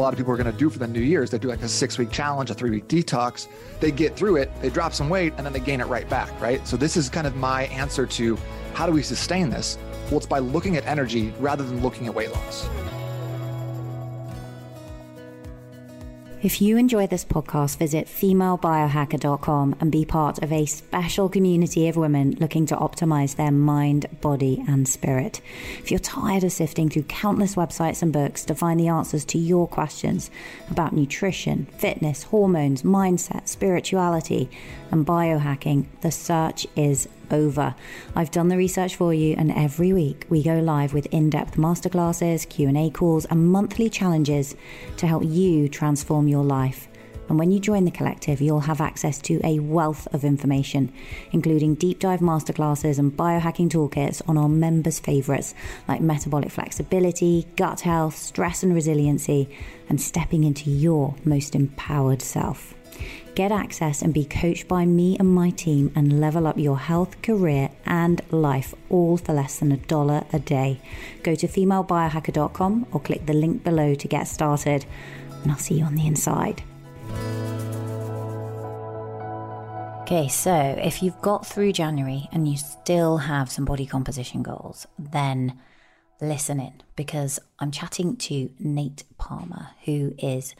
[0.00, 1.48] a lot of people are going to do for the New year is They do
[1.48, 3.48] like a six week challenge, a three week detox.
[3.80, 6.40] They get through it, they drop some weight, and then they gain it right back,
[6.40, 6.66] right?
[6.66, 8.38] So, this is kind of my answer to
[8.72, 9.76] how do we sustain this?
[10.06, 12.66] Well, it's by looking at energy rather than looking at weight loss.
[16.42, 21.96] If you enjoy this podcast, visit femalebiohacker.com and be part of a special community of
[21.96, 25.42] women looking to optimize their mind, body, and spirit.
[25.80, 29.38] If you're tired of sifting through countless websites and books to find the answers to
[29.38, 30.30] your questions
[30.70, 34.48] about nutrition, fitness, hormones, mindset, spirituality,
[34.90, 37.74] and biohacking, the search is over.
[38.14, 42.48] I've done the research for you and every week we go live with in-depth masterclasses,
[42.48, 44.56] Q&A calls and monthly challenges
[44.96, 46.88] to help you transform your life.
[47.30, 50.92] And when you join the collective, you'll have access to a wealth of information,
[51.30, 55.54] including deep dive masterclasses and biohacking toolkits on our members' favorites
[55.86, 59.48] like metabolic flexibility, gut health, stress and resiliency,
[59.88, 62.74] and stepping into your most empowered self.
[63.40, 67.22] Get access and be coached by me and my team and level up your health,
[67.22, 70.78] career, and life all for less than a dollar a day.
[71.22, 74.84] Go to femalebiohacker.com or click the link below to get started,
[75.42, 76.62] and I'll see you on the inside.
[80.02, 84.86] Okay, so if you've got through January and you still have some body composition goals,
[84.98, 85.58] then
[86.20, 90.54] listen in because I'm chatting to Nate Palmer, who is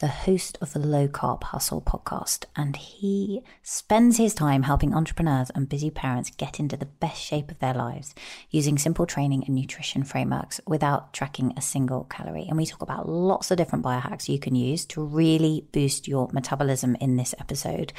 [0.00, 5.50] the host of the Low Carb Hustle podcast, and he spends his time helping entrepreneurs
[5.54, 8.14] and busy parents get into the best shape of their lives
[8.48, 12.46] using simple training and nutrition frameworks without tracking a single calorie.
[12.48, 16.30] And we talk about lots of different biohacks you can use to really boost your
[16.32, 17.92] metabolism in this episode.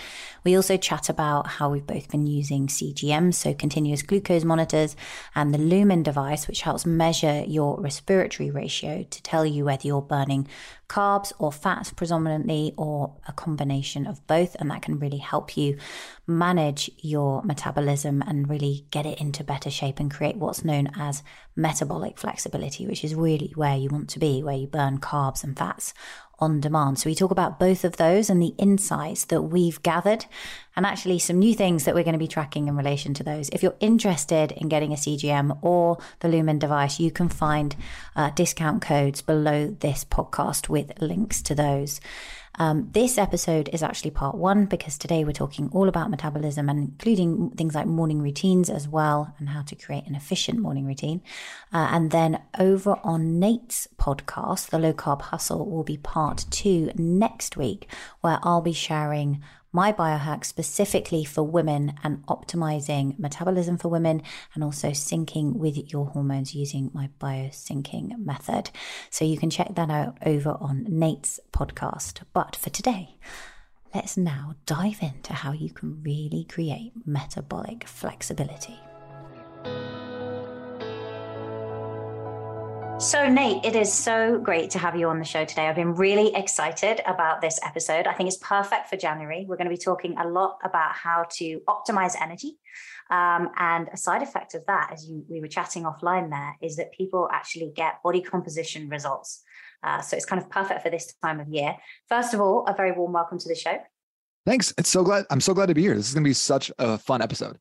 [0.44, 4.96] We also chat about how we've both been using CGM, so continuous glucose monitors,
[5.36, 10.02] and the Lumen device, which helps measure your respiratory ratio to tell you whether you're
[10.02, 10.48] burning
[10.92, 14.56] carbs or fats predominantly, or a combination of both.
[14.60, 15.78] And that can really help you
[16.28, 21.24] manage your metabolism and really get it into better shape and create what's known as
[21.56, 25.58] metabolic flexibility, which is really where you want to be, where you burn carbs and
[25.58, 25.94] fats
[26.42, 27.00] on demand.
[27.00, 30.26] So we talk about both of those and the insights that we've gathered
[30.76, 33.50] and actually some new things that we're going to be tracking in relation to those.
[33.50, 37.76] If you're interested in getting a CGM or the Lumen device, you can find
[38.16, 42.02] uh, discount codes below this podcast with links to those.
[42.56, 46.80] Um, this episode is actually part one because today we're talking all about metabolism and
[46.80, 51.22] including things like morning routines as well and how to create an efficient morning routine.
[51.74, 56.92] Uh, and then over on Nate's podcast, The Low Carb Hustle, will be part two
[56.96, 57.88] next week,
[58.20, 59.42] where I'll be sharing
[59.72, 64.22] my biohack specifically for women and optimizing metabolism for women
[64.54, 68.70] and also syncing with your hormones using my biosyncing method.
[69.10, 72.24] So you can check that out over on Nate's podcast.
[72.34, 73.18] But for today,
[73.96, 78.80] let's now dive into how you can really create metabolic flexibility.
[83.02, 85.68] So, Nate, it is so great to have you on the show today.
[85.68, 88.06] I've been really excited about this episode.
[88.06, 89.44] I think it's perfect for January.
[89.50, 92.60] We're going to be talking a lot about how to optimize energy.
[93.10, 96.76] Um, and a side effect of that, as you, we were chatting offline there, is
[96.76, 99.42] that people actually get body composition results.
[99.82, 101.76] Uh, so it's kind of perfect for this time of year.
[102.08, 103.80] First of all, a very warm welcome to the show.
[104.46, 104.76] Thanks.
[104.78, 105.26] It's so glad.
[105.32, 105.96] I'm so glad to be here.
[105.96, 107.58] This is going to be such a fun episode.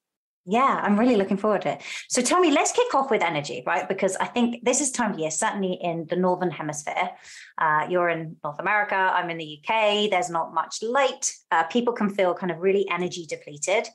[0.47, 1.83] Yeah, I'm really looking forward to it.
[2.09, 3.87] So tell me, let's kick off with energy, right?
[3.89, 7.11] Because I think this is time of year, certainly in the Northern Hemisphere.
[7.59, 11.31] Uh, you're in North America, I'm in the UK, there's not much light.
[11.51, 13.87] Uh, people can feel kind of really energy depleted.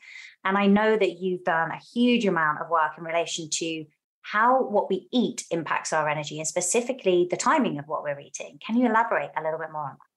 [0.44, 3.86] And I know that you've done a huge amount of work in relation to
[4.22, 8.60] how what we eat impacts our energy and specifically the timing of what we're eating.
[8.66, 10.15] Can you elaborate a little bit more on that?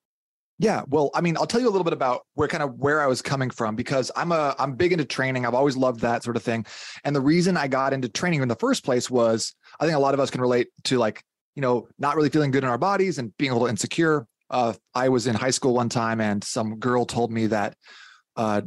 [0.60, 3.00] Yeah, well, I mean, I'll tell you a little bit about where kind of where
[3.00, 5.46] I was coming from because I'm a I'm big into training.
[5.46, 6.66] I've always loved that sort of thing.
[7.04, 10.00] And the reason I got into training in the first place was I think a
[10.00, 11.22] lot of us can relate to like,
[11.54, 14.26] you know, not really feeling good in our bodies and being a little insecure.
[14.50, 17.76] Uh, I was in high school one time and some girl told me that
[18.34, 18.62] uh,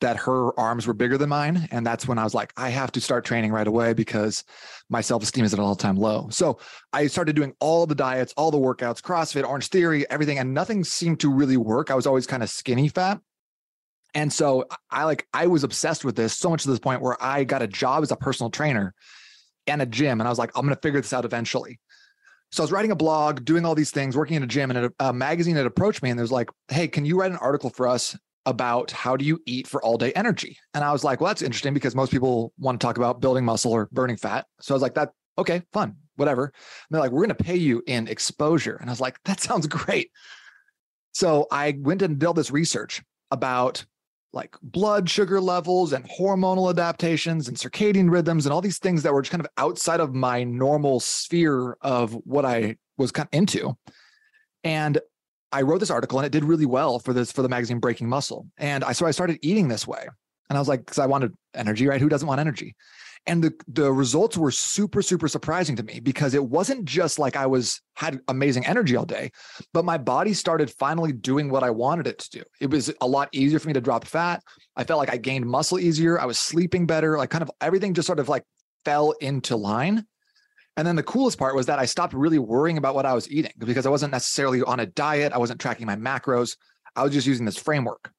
[0.00, 1.68] that her arms were bigger than mine.
[1.70, 4.44] And that's when I was like, I have to start training right away because
[4.88, 6.28] my self esteem is at an all time low.
[6.30, 6.58] So
[6.92, 10.84] I started doing all the diets, all the workouts, CrossFit, Orange Theory, everything, and nothing
[10.84, 11.90] seemed to really work.
[11.90, 13.20] I was always kind of skinny fat.
[14.14, 17.20] And so I like, I was obsessed with this so much to this point where
[17.22, 18.94] I got a job as a personal trainer
[19.66, 20.20] and a gym.
[20.20, 21.80] And I was like, I'm going to figure this out eventually.
[22.52, 24.86] So I was writing a blog, doing all these things, working in a gym, and
[24.86, 27.68] a, a magazine had approached me and there's like, "Hey, can you write an article
[27.68, 30.58] for us about how do you eat for all day energy.
[30.74, 33.44] And I was like, well, that's interesting because most people want to talk about building
[33.44, 34.46] muscle or burning fat.
[34.60, 35.96] So I was like, that, okay, fun.
[36.16, 36.44] whatever.
[36.44, 36.52] And
[36.90, 38.76] they're like, we're going to pay you in exposure.
[38.76, 40.10] And I was like, that sounds great.
[41.12, 43.84] So I went and did all this research about
[44.32, 49.12] like blood sugar levels and hormonal adaptations and circadian rhythms and all these things that
[49.12, 53.38] were just kind of outside of my normal sphere of what I was kind of
[53.38, 53.76] into.
[54.64, 54.98] And
[55.54, 58.08] I wrote this article and it did really well for this for the magazine Breaking
[58.08, 58.48] Muscle.
[58.58, 60.08] And I so I started eating this way.
[60.50, 62.00] And I was like, because I wanted energy, right?
[62.00, 62.74] Who doesn't want energy?
[63.26, 67.36] And the the results were super, super surprising to me because it wasn't just like
[67.36, 69.30] I was had amazing energy all day,
[69.72, 72.42] but my body started finally doing what I wanted it to do.
[72.60, 74.42] It was a lot easier for me to drop fat.
[74.76, 76.20] I felt like I gained muscle easier.
[76.20, 77.16] I was sleeping better.
[77.16, 78.42] Like kind of everything just sort of like
[78.84, 80.04] fell into line.
[80.76, 83.30] And then the coolest part was that I stopped really worrying about what I was
[83.30, 85.32] eating because I wasn't necessarily on a diet.
[85.32, 86.56] I wasn't tracking my macros.
[86.96, 88.10] I was just using this framework.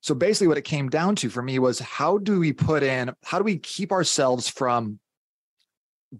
[0.00, 3.12] So basically, what it came down to for me was how do we put in,
[3.24, 4.98] how do we keep ourselves from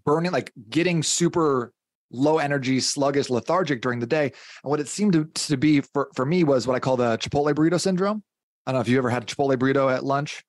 [0.04, 1.72] burning, like getting super
[2.10, 4.32] low energy, sluggish, lethargic during the day?
[4.62, 7.18] And what it seemed to, to be for, for me was what I call the
[7.18, 8.22] Chipotle burrito syndrome.
[8.66, 10.42] I don't know if you ever had a Chipotle burrito at lunch.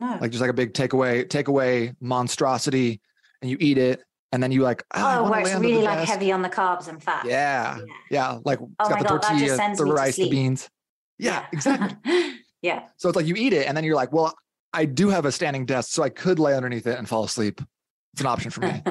[0.00, 0.18] No.
[0.20, 3.00] Like just like a big takeaway, takeaway monstrosity,
[3.40, 4.02] and you eat it,
[4.32, 6.10] and then you like, ah, oh, oh where it's really like desk.
[6.10, 7.24] heavy on the carbs and fat.
[7.24, 8.38] Yeah, yeah, yeah.
[8.44, 10.68] like oh it's oh got the God, tortilla, the rice, the beans.
[11.18, 11.46] Yeah, yeah.
[11.52, 12.32] exactly.
[12.62, 12.82] Yeah.
[12.96, 14.34] So it's like you eat it and then you're like, well,
[14.72, 17.60] I do have a standing desk, so I could lay underneath it and fall asleep.
[18.12, 18.82] It's an option for me.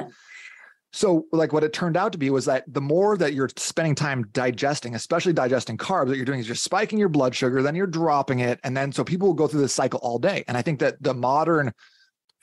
[0.92, 3.94] so like what it turned out to be was that the more that you're spending
[3.94, 7.74] time digesting, especially digesting carbs, that you're doing is you're spiking your blood sugar, then
[7.74, 8.58] you're dropping it.
[8.64, 10.42] And then so people will go through this cycle all day.
[10.48, 11.72] And I think that the modern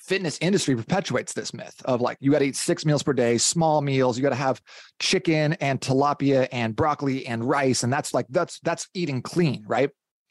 [0.03, 3.37] fitness industry perpetuates this myth of like you got to eat six meals per day
[3.37, 4.61] small meals you got to have
[4.99, 9.89] chicken and tilapia and broccoli and rice and that's like that's that's eating clean right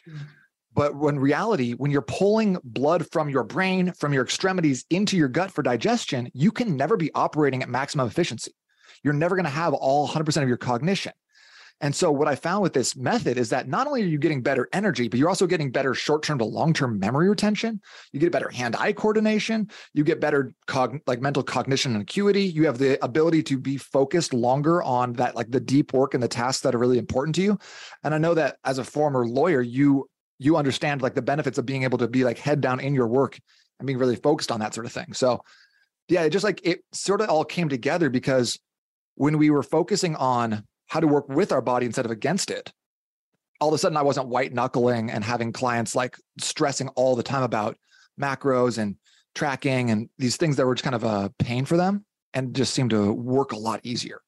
[0.08, 0.18] mm-hmm.
[0.74, 5.28] But when reality, when you're pulling blood from your brain, from your extremities into your
[5.28, 8.52] gut for digestion, you can never be operating at maximum efficiency.
[9.02, 11.12] You're never going to have all 100% of your cognition.
[11.82, 14.40] And so, what I found with this method is that not only are you getting
[14.40, 17.80] better energy, but you're also getting better short term to long term memory retention.
[18.12, 19.68] You get better hand eye coordination.
[19.92, 22.44] You get better cog- like mental cognition and acuity.
[22.44, 26.22] You have the ability to be focused longer on that, like the deep work and
[26.22, 27.58] the tasks that are really important to you.
[28.04, 30.08] And I know that as a former lawyer, you
[30.38, 33.08] you understand like the benefits of being able to be like head down in your
[33.08, 33.40] work
[33.80, 35.12] and being really focused on that sort of thing.
[35.14, 35.42] So
[36.08, 38.56] yeah, it just like it sort of all came together because
[39.16, 42.70] when we were focusing on how to work with our body instead of against it,
[43.62, 47.22] all of a sudden I wasn't white knuckling and having clients like stressing all the
[47.22, 47.78] time about
[48.20, 48.96] macros and
[49.34, 52.04] tracking and these things that were just kind of a pain for them
[52.34, 54.20] and just seemed to work a lot easier.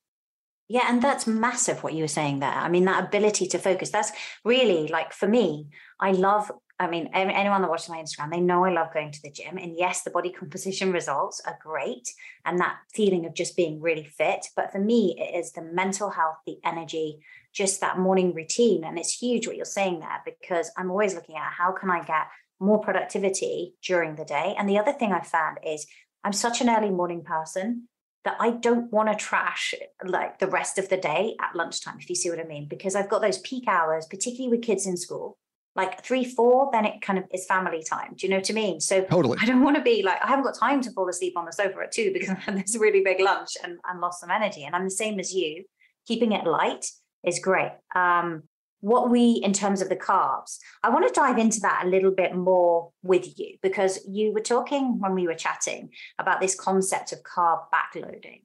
[0.68, 2.48] Yeah, and that's massive what you were saying there.
[2.48, 4.12] I mean, that ability to focus, that's
[4.42, 5.66] really like for me,
[6.00, 9.22] I love, I mean, anyone that watches my Instagram, they know I love going to
[9.22, 9.58] the gym.
[9.58, 12.08] And yes, the body composition results are great
[12.44, 14.46] and that feeling of just being really fit.
[14.56, 17.20] But for me, it is the mental health, the energy,
[17.52, 18.82] just that morning routine.
[18.82, 22.02] And it's huge what you're saying there because I'm always looking at how can I
[22.02, 22.26] get
[22.58, 24.56] more productivity during the day.
[24.58, 25.86] And the other thing I found is
[26.24, 27.88] I'm such an early morning person
[28.24, 29.74] that I don't want to trash
[30.04, 32.96] like the rest of the day at lunchtime, if you see what I mean, because
[32.96, 35.36] I've got those peak hours, particularly with kids in school,
[35.76, 38.14] like three, four, then it kind of is family time.
[38.16, 38.80] Do you know what I mean?
[38.80, 39.38] So totally.
[39.40, 41.52] I don't want to be like, I haven't got time to fall asleep on the
[41.52, 44.64] sofa at two because I had this really big lunch and, and lost some energy.
[44.64, 45.64] And I'm the same as you.
[46.06, 46.86] Keeping it light
[47.24, 47.72] is great.
[47.94, 48.44] Um,
[48.84, 52.10] what we in terms of the carbs i want to dive into that a little
[52.10, 55.88] bit more with you because you were talking when we were chatting
[56.18, 58.42] about this concept of carb backloading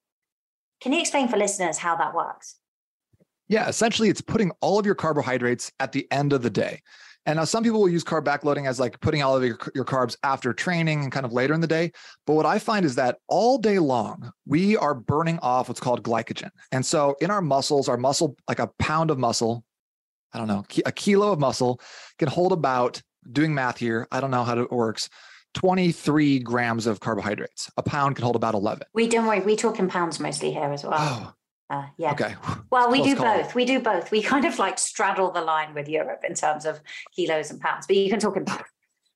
[0.79, 2.55] can you explain for listeners how that works
[3.49, 6.81] yeah essentially it's putting all of your carbohydrates at the end of the day
[7.25, 9.85] and now some people will use carb backloading as like putting all of your, your
[9.85, 11.91] carbs after training and kind of later in the day.
[12.25, 16.01] But what I find is that all day long, we are burning off what's called
[16.01, 16.49] glycogen.
[16.71, 19.63] And so in our muscles, our muscle, like a pound of muscle
[20.33, 21.81] I don't know, a kilo of muscle
[22.17, 25.09] can hold about, doing math here, I don't know how it works,
[25.55, 27.69] 23 grams of carbohydrates.
[27.77, 28.83] A pound can hold about 11.
[28.93, 30.93] We don't worry, we talk in pounds mostly here as well.
[30.95, 31.33] Oh.
[31.69, 32.11] Uh, yeah.
[32.13, 32.35] Okay.
[32.71, 33.37] Well, we Close do call.
[33.37, 33.55] both.
[33.55, 34.11] We do both.
[34.11, 36.81] We kind of like straddle the line with Europe in terms of
[37.15, 38.63] kilos and pounds, but you can talk in both.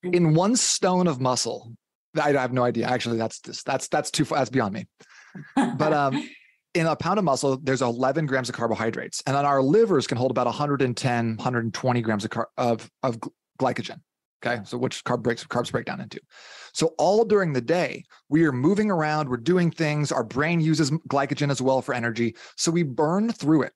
[0.04, 1.74] In one stone of muscle,
[2.22, 2.86] I have no idea.
[2.86, 4.38] Actually, that's just that's that's too far.
[4.38, 4.88] That's beyond me.
[5.56, 6.30] But um,
[6.76, 10.18] in a pound of muscle, there's 11 grams of carbohydrates, and then our livers can
[10.18, 13.20] hold about 110, 120 grams of car- of, of
[13.60, 14.00] glycogen.
[14.46, 16.20] Okay, so which carb breaks carbs break down into.
[16.74, 20.12] So all during the day, we are moving around, we're doing things.
[20.12, 23.74] Our brain uses glycogen as well for energy, so we burn through it.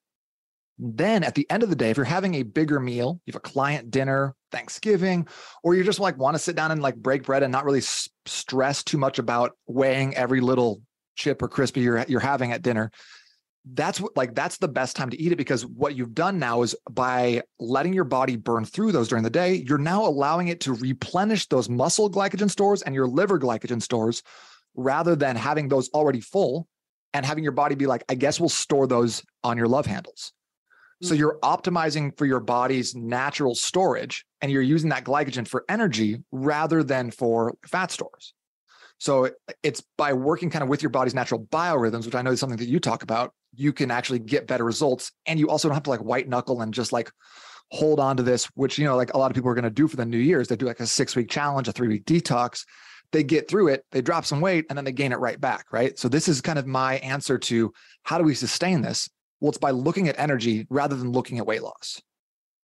[0.80, 3.40] Then at the end of the day, if you're having a bigger meal, you have
[3.40, 5.28] a client dinner, Thanksgiving,
[5.64, 7.80] or you just like want to sit down and like break bread and not really
[7.80, 10.82] s- stress too much about weighing every little
[11.16, 12.92] chip or crispy you're you're having at dinner
[13.74, 16.62] that's what like that's the best time to eat it because what you've done now
[16.62, 20.60] is by letting your body burn through those during the day you're now allowing it
[20.62, 24.22] to replenish those muscle glycogen stores and your liver glycogen stores
[24.76, 26.68] rather than having those already full
[27.14, 30.34] and having your body be like i guess we'll store those on your love handles
[31.02, 31.18] so mm.
[31.18, 36.84] you're optimizing for your body's natural storage and you're using that glycogen for energy rather
[36.84, 38.34] than for fat stores
[39.00, 39.30] so
[39.62, 42.58] it's by working kind of with your body's natural biorhythms, which I know is something
[42.58, 45.12] that you talk about, you can actually get better results.
[45.26, 47.12] And you also don't have to like white knuckle and just like
[47.72, 49.70] hold on to this, which, you know, like a lot of people are going to
[49.70, 50.48] do for the New Year's.
[50.48, 52.64] They do like a six week challenge, a three week detox.
[53.12, 55.66] They get through it, they drop some weight, and then they gain it right back.
[55.72, 55.98] Right.
[55.98, 57.72] So this is kind of my answer to
[58.04, 59.10] how do we sustain this?
[59.40, 62.02] Well, it's by looking at energy rather than looking at weight loss.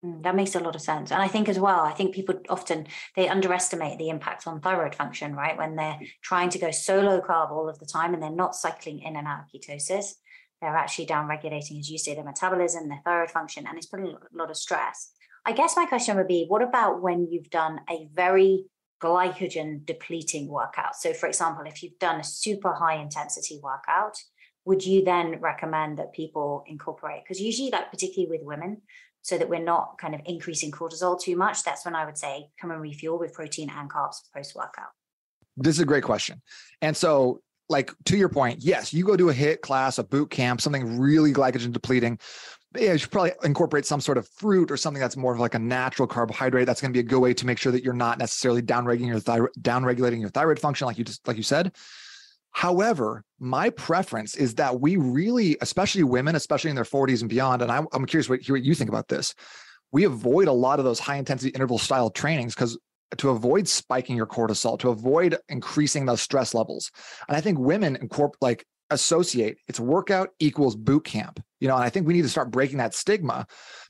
[0.04, 1.12] Mm, that makes a lot of sense.
[1.12, 4.96] And I think as well, I think people often they underestimate the impact on thyroid
[4.96, 5.58] function, right?
[5.58, 8.56] When they're trying to go so low carb all of the time and they're not
[8.56, 10.16] cycling in and out of ketosis,
[10.64, 14.08] they're actually down regulating, as you say, their metabolism, their thyroid function, and it's putting
[14.08, 15.12] a lot of stress.
[15.46, 18.66] I guess my question would be what about when you've done a very
[19.02, 20.96] glycogen depleting workout?
[20.96, 24.18] So, for example, if you've done a super high intensity workout,
[24.64, 27.24] would you then recommend that people incorporate?
[27.26, 28.82] Because usually, like particularly with women,
[29.22, 32.48] so that we're not kind of increasing cortisol too much, that's when I would say
[32.60, 34.92] come and refuel with protein and carbs post workout.
[35.58, 36.42] This is a great question.
[36.82, 40.30] And so, like to your point, yes, you go do a HIIT class, a boot
[40.30, 42.20] camp, something really glycogen depleting.
[42.76, 45.54] Yeah, you should probably incorporate some sort of fruit or something that's more of like
[45.54, 46.66] a natural carbohydrate.
[46.66, 49.08] That's going to be a good way to make sure that you're not necessarily downregulating
[49.08, 51.72] your thyroid, downregulating your thyroid function, like you just like you said.
[52.52, 57.64] However, my preference is that we really, especially women, especially in their 40s and beyond,
[57.64, 59.34] and I'm, I'm curious what, hear what you think about this.
[59.92, 62.78] We avoid a lot of those high intensity interval style trainings because
[63.18, 66.92] to avoid spiking your cortisol, to avoid increasing those stress levels.
[67.28, 71.44] And I think women incorporate like associate it's workout equals boot camp.
[71.60, 73.48] You know, and I think we need to start breaking that stigma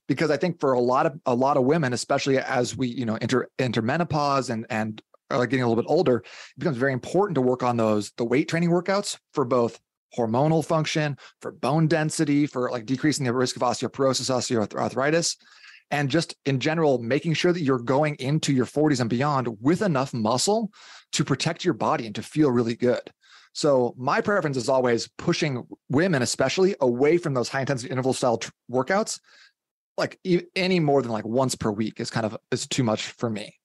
[0.08, 3.06] because I think for a lot of a lot of women, especially as we, you
[3.06, 6.94] know, enter enter menopause and and are getting a little bit older, it becomes very
[6.94, 9.80] important to work on those the weight training workouts for both
[10.18, 15.38] hormonal function, for bone density, for like decreasing the risk of osteoporosis, osteoarthritis,
[15.92, 19.82] and just in general, making sure that you're going into your 40s and beyond with
[19.82, 20.72] enough muscle
[21.14, 23.02] to protect your body and to feel really good.
[23.54, 28.40] So my preference is always pushing women, especially away from those high intensity interval style
[28.72, 29.20] workouts.
[29.96, 30.20] Like
[30.56, 33.56] any more than like once per week is kind of is too much for me.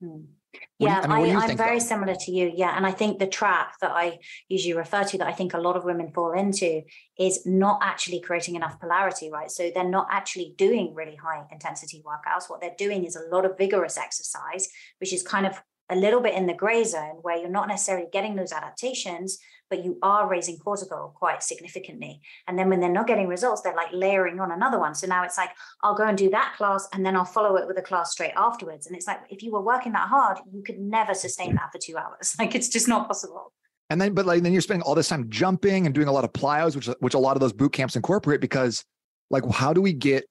[0.00, 0.22] Hmm.
[0.78, 1.82] Yeah, mean, I, am very about?
[1.82, 2.52] similar to you.
[2.54, 2.76] Yeah.
[2.76, 4.18] And I think the trap that I
[4.48, 6.82] usually refer to that I think a lot of women fall into
[7.18, 9.50] is not actually creating enough polarity, right?
[9.50, 12.48] So they're not actually doing really high intensity workouts.
[12.48, 14.68] What they're doing is a lot of vigorous exercise,
[14.98, 18.06] which is kind of a little bit in the gray zone where you're not necessarily
[18.12, 19.38] getting those adaptations,
[19.70, 22.20] but you are raising cortisol quite significantly.
[22.46, 24.94] And then when they're not getting results, they're like layering on another one.
[24.94, 25.50] So now it's like,
[25.82, 28.32] I'll go and do that class and then I'll follow it with a class straight
[28.36, 28.86] afterwards.
[28.86, 31.78] And it's like, if you were working that hard, you could never sustain that for
[31.78, 32.34] two hours.
[32.44, 33.52] Like it's just not possible.
[33.90, 36.24] And then, but like, then you're spending all this time jumping and doing a lot
[36.24, 38.84] of plyos, which, which a lot of those boot camps incorporate because
[39.30, 40.24] like, how do we get,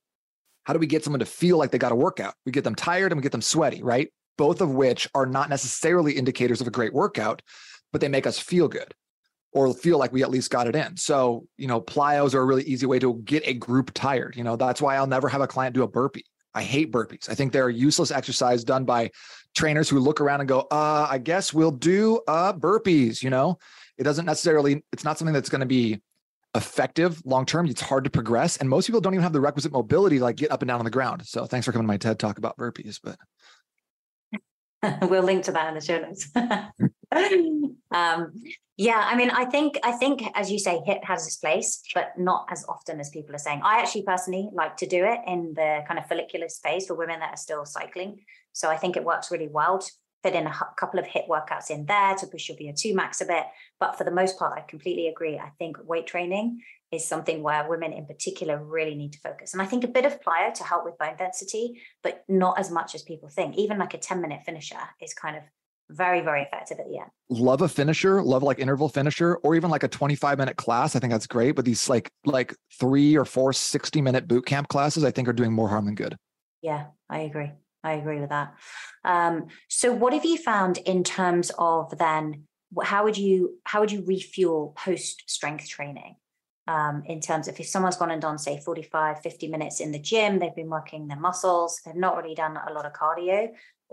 [0.66, 2.36] how do we get someone to feel like they got a workout?
[2.46, 4.10] We get them tired and we get them sweaty, right?
[4.38, 7.42] Both of which are not necessarily indicators of a great workout,
[7.92, 8.94] but they make us feel good
[9.52, 10.98] or feel like we at least got it in.
[10.98, 14.36] So, you know, plyos are a really easy way to get a group tired.
[14.36, 16.26] You know, that's why I'll never have a client do a burpee.
[16.56, 17.30] I hate burpees.
[17.30, 19.12] I think they're a useless exercise done by
[19.56, 23.58] trainers who look around and go, uh, I guess we'll do uh burpees, you know.
[23.98, 26.02] It doesn't necessarily, it's not something that's going to be
[26.56, 27.68] effective long term.
[27.68, 28.58] It's hard to progress.
[28.58, 30.80] And most people don't even have the requisite mobility to like get up and down
[30.80, 31.26] on the ground.
[31.26, 33.00] So thanks for coming to my TED talk about burpees.
[33.04, 33.18] But
[35.04, 36.30] we'll link to that in the show notes.
[37.92, 38.34] um,
[38.76, 42.18] yeah, I mean, I think I think as you say, HIIT has its place, but
[42.18, 43.62] not as often as people are saying.
[43.64, 47.20] I actually personally like to do it in the kind of follicular space for women
[47.20, 48.20] that are still cycling.
[48.52, 49.92] So I think it works really well to
[50.24, 53.26] fit in a couple of HIIT workouts in there to push your VO2 max a
[53.26, 53.44] bit.
[53.80, 55.38] But for the most part, I completely agree.
[55.38, 56.62] I think weight training
[56.94, 59.54] is something where women in particular really need to focus.
[59.54, 62.70] And I think a bit of plyo to help with bone density, but not as
[62.70, 63.58] much as people think.
[63.58, 65.44] Even like a 10 minute finisher is kind of
[65.90, 67.10] very very effective at the end.
[67.30, 70.96] Love a finisher love like interval finisher or even like a 25 minute class.
[70.96, 74.70] I think that's great but these like like three or four 60 minute boot camp
[74.70, 76.16] classes i think are doing more harm than good.
[76.62, 77.52] Yeah i agree.
[77.84, 78.54] I agree with that.
[79.04, 82.46] Um, so what have you found in terms of then
[82.82, 86.16] how would you how would you refuel post strength training
[86.68, 90.00] um, in terms of if someone's gone and done say 45 50 minutes in the
[90.00, 93.50] gym they've been working their muscles they've not really done a lot of cardio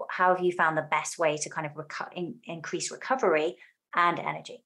[0.08, 3.56] how have you found the best way to kind of reco- in, increase recovery
[3.94, 4.62] and energy?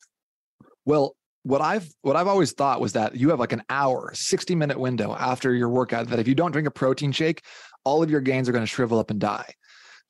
[0.85, 4.55] Well, what I've what I've always thought was that you have like an hour, 60
[4.55, 7.43] minute window after your workout that if you don't drink a protein shake,
[7.85, 9.53] all of your gains are going to shrivel up and die.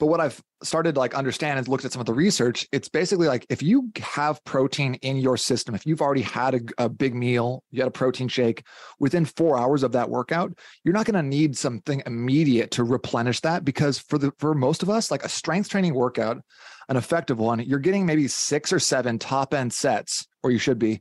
[0.00, 2.88] But what I've started to like understand and looked at some of the research, it's
[2.88, 6.88] basically like if you have protein in your system, if you've already had a, a
[6.88, 8.64] big meal, you had a protein shake
[8.98, 13.40] within four hours of that workout, you're not going to need something immediate to replenish
[13.40, 16.42] that because for the for most of us, like a strength training workout,
[16.88, 20.78] an effective one, you're getting maybe six or seven top end sets, or you should
[20.78, 21.00] be.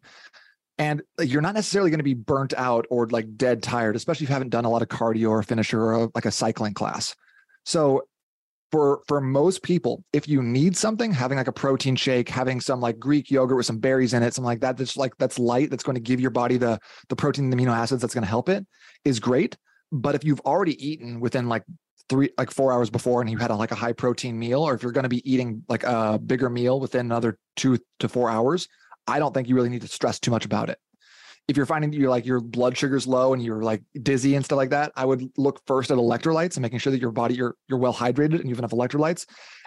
[0.78, 4.30] And you're not necessarily going to be burnt out or like dead tired, especially if
[4.30, 7.16] you haven't done a lot of cardio or finisher or like a cycling class.
[7.66, 8.04] So
[8.74, 12.82] for for most people, if you need something, having like a protein shake, having some
[12.82, 15.70] like Greek yogurt with some berries in it, something like that, that's like that's light,
[15.70, 18.28] that's going to give your body the the protein the amino acids that's going to
[18.28, 18.66] help it,
[19.06, 19.56] is great.
[19.92, 21.64] But if you've already eaten within like
[22.10, 24.74] three like four hours before and you had a, like a high protein meal, or
[24.74, 28.32] if you're going to be eating like a bigger meal within another two to four
[28.32, 28.68] hours,
[29.06, 30.80] I don't think you really need to stress too much about it
[31.48, 34.58] if you're finding you're like your blood sugar's low and you're like dizzy and stuff
[34.58, 37.56] like that, I would look first at electrolytes and making sure that your body you're
[37.68, 39.26] you're well hydrated and you have enough electrolytes.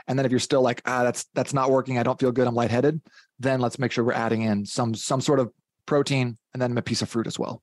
[0.09, 2.47] And then if you're still like ah that's that's not working, I don't feel good,
[2.47, 3.01] I'm lightheaded,
[3.39, 5.53] then let's make sure we're adding in some some sort of
[5.85, 7.63] protein and then a piece of fruit as well.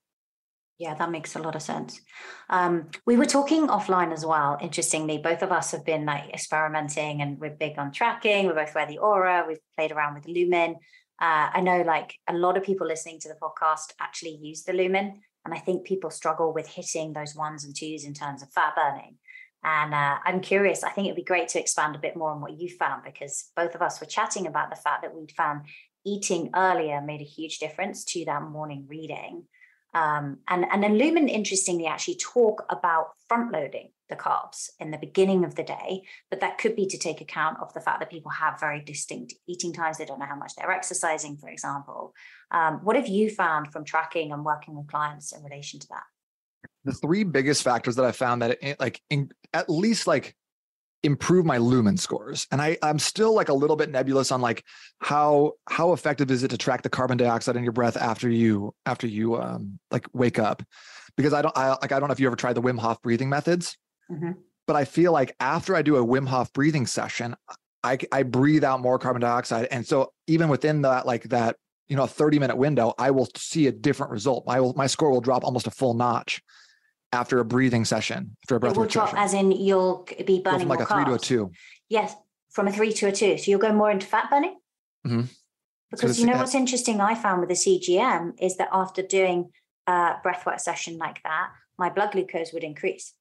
[0.79, 2.01] Yeah, that makes a lot of sense.
[2.49, 4.57] Um, we were talking offline as well.
[4.59, 8.47] Interestingly, both of us have been like experimenting, and we're big on tracking.
[8.47, 9.47] We both wear the Oura.
[9.47, 10.75] We've played around with Lumen.
[11.23, 14.73] Uh, I know like a lot of people listening to the podcast actually use the
[14.73, 15.21] Lumen.
[15.45, 18.75] And I think people struggle with hitting those ones and twos in terms of fat
[18.75, 19.15] burning.
[19.63, 22.41] And uh, I'm curious, I think it'd be great to expand a bit more on
[22.41, 25.61] what you found because both of us were chatting about the fact that we'd found
[26.05, 29.45] eating earlier made a huge difference to that morning reading.
[29.93, 34.97] Um, and, and then Lumen, interestingly, actually talk about front loading the carbs in the
[34.97, 38.09] beginning of the day, but that could be to take account of the fact that
[38.09, 39.97] people have very distinct eating times.
[39.97, 42.13] They don't know how much they're exercising, for example.
[42.51, 46.03] Um, what have you found from tracking and working with clients in relation to that?
[46.85, 50.35] The three biggest factors that I found that it, like in, at least like
[51.03, 54.63] improve my lumen scores and i i'm still like a little bit nebulous on like
[54.99, 58.73] how how effective is it to track the carbon dioxide in your breath after you
[58.85, 60.63] after you um like wake up
[61.17, 63.01] because i don't i like i don't know if you ever tried the wim hof
[63.01, 63.77] breathing methods
[64.13, 64.31] mm-hmm.
[64.67, 67.35] but i feel like after i do a wim hof breathing session
[67.83, 71.55] i i breathe out more carbon dioxide and so even within that like that
[71.87, 75.21] you know 30 minute window i will see a different result my my score will
[75.21, 76.41] drop almost a full notch
[77.13, 80.69] after a breathing session, after a breath will drop, as in you'll be burning from
[80.69, 81.51] like a three to a two.
[81.87, 82.15] Yes,
[82.49, 83.37] from a three to a two.
[83.37, 84.57] So you'll go more into fat burning.
[85.05, 85.21] Mm-hmm.
[85.91, 89.51] Because you know what's interesting, I found with the CGM is that after doing
[89.85, 93.13] a breathwork session like that, my blood glucose would increase.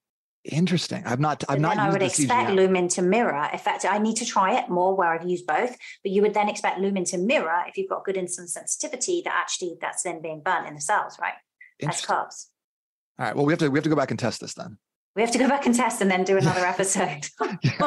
[0.44, 1.04] Interesting.
[1.06, 1.44] I've not.
[1.48, 1.78] I've not.
[1.78, 2.56] I would expect CGM.
[2.56, 3.48] Lumen to mirror.
[3.52, 5.76] In fact, I need to try it more where I've used both.
[6.02, 9.22] But you would then expect Lumen to mirror if you've got good insulin sensitivity.
[9.24, 11.34] That actually that's then being burnt in the cells, right?
[11.82, 12.46] As carbs.
[13.18, 13.36] All right.
[13.36, 14.78] Well, we have to we have to go back and test this then.
[15.14, 17.28] We have to go back and test and then do another episode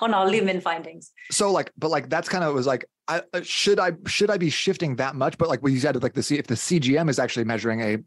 [0.00, 1.12] on our lumen findings.
[1.30, 4.36] So like, but like that's kind of was like, I uh, should I should I
[4.36, 5.38] be shifting that much?
[5.38, 7.98] But like we you said, like the if the CGM is actually measuring a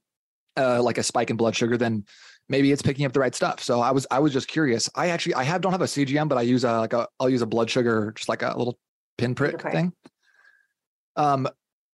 [0.58, 2.06] uh, like a spike in blood sugar, then
[2.50, 3.62] maybe it's picking up the right stuff.
[3.62, 4.90] So I was I was just curious.
[4.96, 7.30] I actually I have don't have a CGM, but I use a like a I'll
[7.30, 8.78] use a blood sugar just like a little
[9.18, 9.94] pinprick thing.
[11.16, 11.48] Um,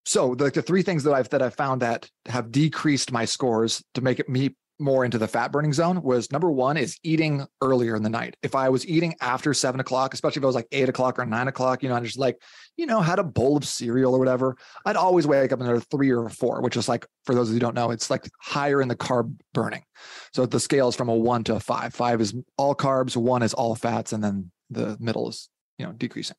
[0.06, 3.82] so the, the three things that I've that I've found that have decreased my scores
[3.94, 7.46] to make it me more into the fat burning zone was number one is eating
[7.60, 8.36] earlier in the night.
[8.42, 11.26] If I was eating after seven o'clock, especially if it was like eight o'clock or
[11.26, 12.40] nine o'clock, you know, I just like,
[12.76, 16.10] you know, had a bowl of cereal or whatever, I'd always wake up another three
[16.10, 18.80] or four, which is like, for those of you who don't know, it's like higher
[18.80, 19.84] in the carb burning.
[20.32, 21.94] So the scale is from a one to a five.
[21.94, 25.92] Five is all carbs, one is all fats, and then the middle is, you know,
[25.92, 26.36] decreasing.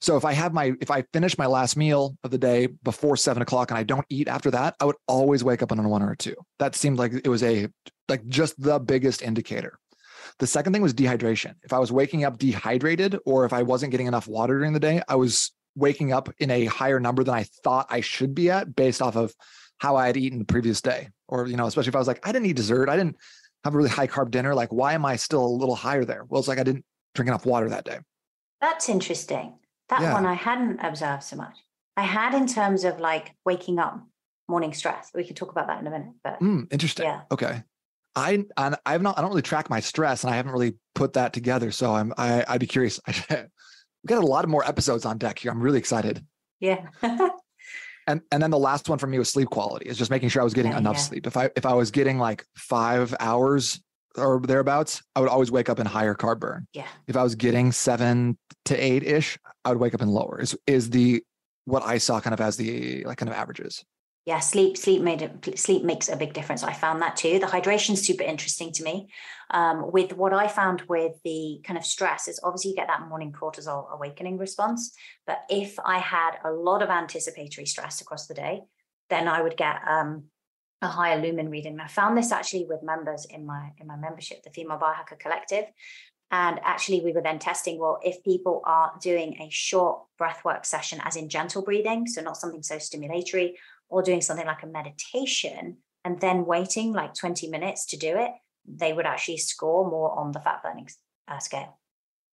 [0.00, 3.16] So if I have my, if I finish my last meal of the day before
[3.16, 5.88] seven o'clock and I don't eat after that, I would always wake up on a
[5.88, 6.34] one or a two.
[6.58, 7.68] That seemed like it was a,
[8.08, 9.78] like just the biggest indicator.
[10.38, 11.54] The second thing was dehydration.
[11.62, 14.80] If I was waking up dehydrated or if I wasn't getting enough water during the
[14.80, 18.50] day, I was waking up in a higher number than I thought I should be
[18.50, 19.34] at based off of
[19.78, 21.08] how I had eaten the previous day.
[21.28, 23.16] Or, you know, especially if I was like, I didn't eat dessert, I didn't
[23.64, 24.54] have a really high carb dinner.
[24.54, 26.24] Like, why am I still a little higher there?
[26.28, 27.98] Well, it's like I didn't drink enough water that day.
[28.60, 29.54] That's interesting.
[29.88, 30.12] That yeah.
[30.12, 31.56] one I hadn't observed so much.
[31.96, 34.00] I had in terms of like waking up,
[34.48, 35.10] morning stress.
[35.14, 36.12] We can talk about that in a minute.
[36.22, 37.06] But mm, interesting.
[37.06, 37.22] Yeah.
[37.30, 37.62] Okay.
[38.14, 41.32] I I've not I don't really track my stress and I haven't really put that
[41.32, 41.70] together.
[41.70, 42.98] So I'm I I'd be curious.
[43.30, 43.48] We've
[44.06, 45.50] got a lot of more episodes on deck here.
[45.50, 46.24] I'm really excited.
[46.60, 46.86] Yeah.
[48.06, 49.88] and and then the last one for me was sleep quality.
[49.88, 51.02] Is just making sure I was getting yeah, enough yeah.
[51.02, 51.26] sleep.
[51.26, 53.80] If I if I was getting like five hours
[54.16, 56.66] or thereabouts, I would always wake up in higher carb burn.
[56.72, 56.86] Yeah.
[57.06, 60.40] If I was getting seven to eight ish, I would wake up in lower.
[60.40, 61.22] Is is the
[61.64, 63.84] what I saw kind of as the like kind of averages.
[64.24, 66.64] Yeah, sleep sleep made it, sleep makes a big difference.
[66.64, 67.38] I found that too.
[67.38, 69.08] The hydration is super interesting to me.
[69.52, 73.06] Um, with what I found with the kind of stress is obviously you get that
[73.06, 74.92] morning cortisol awakening response.
[75.28, 78.62] But if I had a lot of anticipatory stress across the day,
[79.10, 80.24] then I would get um,
[80.82, 81.80] a higher lumen reading.
[81.80, 85.64] I found this actually with members in my in my membership, the Female Biohacker Collective.
[86.30, 91.00] And actually, we were then testing well, if people are doing a short breathwork session,
[91.04, 93.52] as in gentle breathing, so not something so stimulatory,
[93.88, 98.32] or doing something like a meditation, and then waiting like 20 minutes to do it,
[98.66, 100.88] they would actually score more on the fat burning
[101.28, 101.78] uh, scale.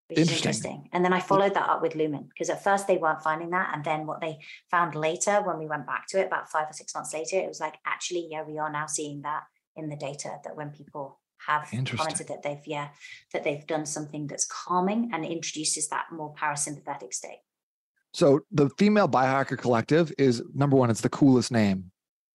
[0.08, 0.50] Which interesting.
[0.50, 0.88] is interesting.
[0.92, 3.70] And then I followed that up with Lumen because at first they weren't finding that.
[3.74, 4.38] And then what they
[4.70, 7.48] found later, when we went back to it about five or six months later, it
[7.48, 9.44] was like, actually, yeah, we are now seeing that
[9.76, 12.88] in the data that when people have commented that they've yeah
[13.32, 17.40] that they've done something that's calming and introduces that more parasympathetic state
[18.12, 21.90] so the female biohacker collective is number one it's the coolest name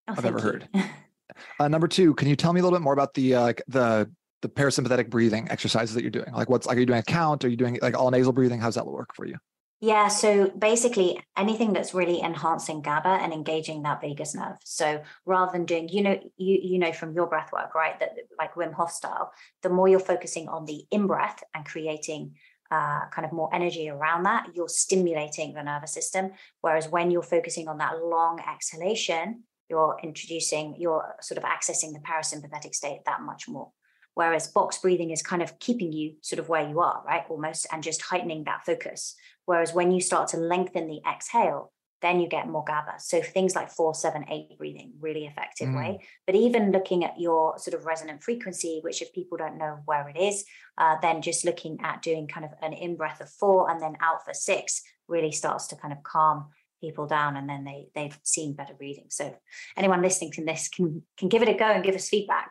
[0.07, 0.43] oh, i've ever you.
[0.43, 0.69] heard
[1.59, 4.09] uh, number two can you tell me a little bit more about the uh, the
[4.41, 7.43] the parasympathetic breathing exercises that you're doing like what's like are you doing a count
[7.43, 9.35] are you doing like all nasal breathing how's that work for you
[9.81, 14.57] yeah, so basically anything that's really enhancing GABA and engaging that vagus nerve.
[14.65, 18.17] So rather than doing, you know, you you know from your breath work, right, that
[18.37, 19.31] like Wim Hof style,
[19.63, 22.35] the more you're focusing on the in breath and creating
[22.71, 26.31] uh, kind of more energy around that, you're stimulating the nervous system.
[26.59, 31.99] Whereas when you're focusing on that long exhalation, you're introducing, you're sort of accessing the
[31.99, 33.71] parasympathetic state that much more.
[34.19, 37.23] Whereas box breathing is kind of keeping you sort of where you are, right?
[37.29, 39.15] Almost, and just heightening that focus.
[39.45, 42.95] Whereas when you start to lengthen the exhale, then you get more GABA.
[42.97, 45.77] So things like four, seven, eight breathing, really effective mm.
[45.77, 45.99] way.
[46.25, 50.09] But even looking at your sort of resonant frequency, which if people don't know where
[50.09, 50.43] it is,
[50.77, 53.95] uh, then just looking at doing kind of an in breath of four and then
[54.01, 56.47] out for six really starts to kind of calm
[56.81, 59.07] people down and then they they've seen better breathing.
[59.07, 59.33] So
[59.77, 62.49] anyone listening to this can can give it a go and give us feedback.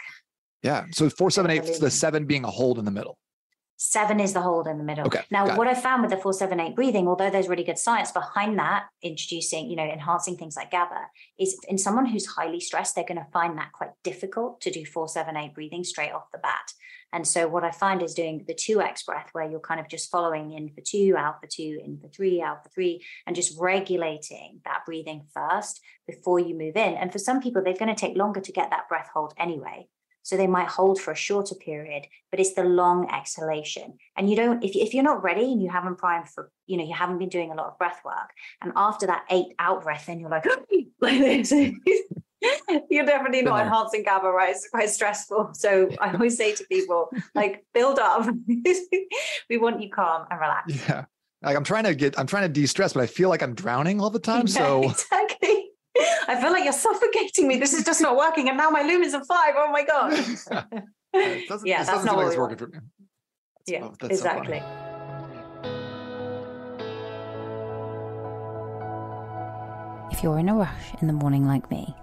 [0.63, 0.87] Yeah.
[0.93, 3.19] So four, seven, eight, the seven being a hold in the middle.
[3.81, 5.07] Seven is the hold in the middle.
[5.07, 7.79] Okay, now, what I found with the four, seven, eight breathing, although there's really good
[7.79, 11.07] science behind that, introducing, you know, enhancing things like GABA,
[11.39, 14.85] is in someone who's highly stressed, they're going to find that quite difficult to do
[14.85, 16.73] four, seven, eight breathing straight off the bat.
[17.13, 20.11] And so, what I find is doing the 2x breath, where you're kind of just
[20.11, 23.57] following in for two, out for two, in for three, out for three, and just
[23.61, 26.95] regulating that breathing first before you move in.
[26.95, 29.87] And for some people, they're going to take longer to get that breath hold anyway.
[30.29, 33.95] So they might hold for a shorter period, but it's the long exhalation.
[34.15, 36.85] And you don't, if, if you're not ready and you haven't primed for, you know,
[36.85, 38.29] you haven't been doing a lot of breath work,
[38.61, 40.45] and after that eight out breath, then you're like,
[41.01, 41.51] like this.
[42.91, 44.51] you're definitely not enhancing GABA, right?
[44.51, 45.53] It's quite stressful.
[45.55, 48.29] So I always say to people, like, build up.
[49.49, 50.77] we want you calm and relaxed.
[50.91, 51.07] Yeah.
[51.41, 54.01] Like I'm trying to get, I'm trying to de-stress, but I feel like I'm drowning
[54.01, 54.47] all the time.
[54.49, 55.28] Yeah, so exactly.
[56.29, 57.57] I feel like you're suffocating me.
[57.57, 58.51] This is just not working.
[58.51, 59.55] And now my lumens are five.
[59.57, 60.13] Oh my God.
[61.65, 62.75] yeah, that's not what working for me.
[62.75, 64.59] That's, yeah, oh, exactly.
[64.59, 64.69] So
[70.13, 71.95] if you're in a rush in the morning like me,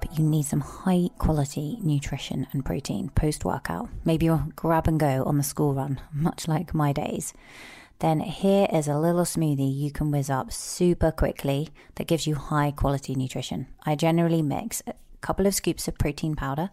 [0.00, 5.00] but you need some high quality nutrition and protein post workout, maybe you'll grab and
[5.00, 7.34] go on the school run, much like my days
[8.02, 12.34] then here is a little smoothie you can whiz up super quickly that gives you
[12.34, 13.68] high quality nutrition.
[13.86, 16.70] I generally mix a couple of scoops of protein powder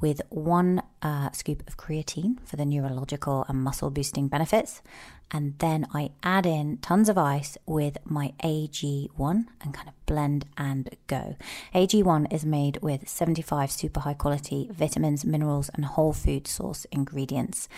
[0.00, 4.80] with one uh, scoop of creatine for the neurological and muscle boosting benefits.
[5.30, 10.46] And then I add in tons of ice with my AG1 and kind of blend
[10.56, 11.36] and go.
[11.74, 17.68] AG1 is made with 75 super high quality vitamins, minerals, and whole food source ingredients.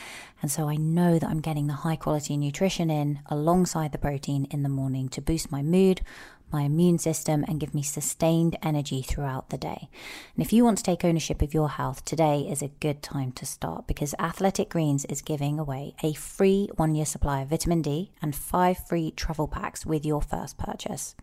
[0.43, 4.47] And so I know that I'm getting the high quality nutrition in alongside the protein
[4.51, 6.03] in the morning to boost my mood,
[6.53, 9.89] my immune system and give me sustained energy throughout the day.
[10.35, 13.33] And if you want to take ownership of your health, today is a good time
[13.33, 17.83] to start because Athletic Greens is giving away a free one year supply of vitamin
[17.83, 21.15] D and five free travel packs with your first purchase.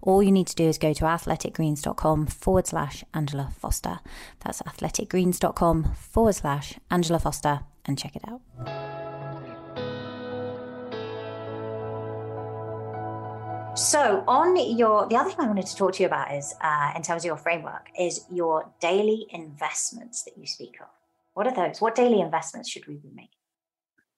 [0.00, 4.00] All you need to do is go to athleticgreens.com forward slash Angela Foster.
[4.40, 8.91] That's athleticgreens.com forward slash Angela Foster and check it out.
[13.74, 16.92] So, on your, the other thing I wanted to talk to you about is, uh,
[16.94, 20.88] in terms of your framework, is your daily investments that you speak of.
[21.32, 21.80] What are those?
[21.80, 23.30] What daily investments should we be making?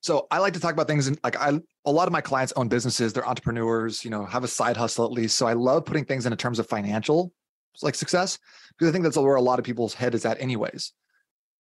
[0.01, 2.53] So I like to talk about things in, like I a lot of my clients
[2.57, 5.39] own businesses, they're entrepreneurs, you know, have a side hustle at least.
[5.39, 7.33] So I love putting things in terms of financial
[7.81, 8.39] like success
[8.77, 10.93] because I think that's where a lot of people's head is at anyways.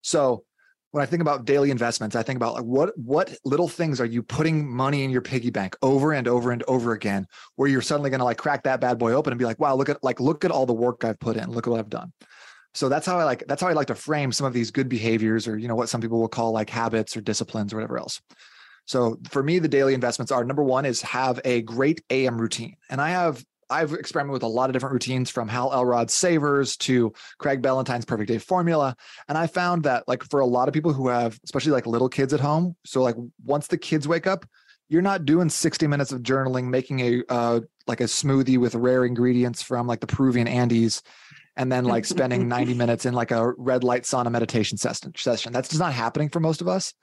[0.02, 0.44] So
[0.94, 4.04] when I think about daily investments, I think about like what what little things are
[4.04, 7.26] you putting money in your piggy bank over and over and over again,
[7.56, 9.74] where you're suddenly going to like crack that bad boy open and be like, wow,
[9.74, 11.90] look at like look at all the work I've put in, look at what I've
[11.90, 12.12] done.
[12.74, 14.88] So that's how I like that's how I like to frame some of these good
[14.88, 17.98] behaviors, or you know what some people will call like habits or disciplines or whatever
[17.98, 18.20] else.
[18.86, 22.76] So for me, the daily investments are number one is have a great AM routine,
[22.88, 26.76] and I have I've experimented with a lot of different routines from Hal Elrod's Savers
[26.78, 28.94] to Craig Ballantyne's Perfect Day Formula.
[29.28, 32.08] And I found that like for a lot of people who have, especially like little
[32.08, 34.46] kids at home, so like once the kids wake up,
[34.88, 39.04] you're not doing 60 minutes of journaling, making a uh, like a smoothie with rare
[39.04, 41.02] ingredients from like the Peruvian Andes,
[41.56, 45.12] and then like spending 90 minutes in like a red light sauna meditation session.
[45.16, 46.94] Session that's just not happening for most of us.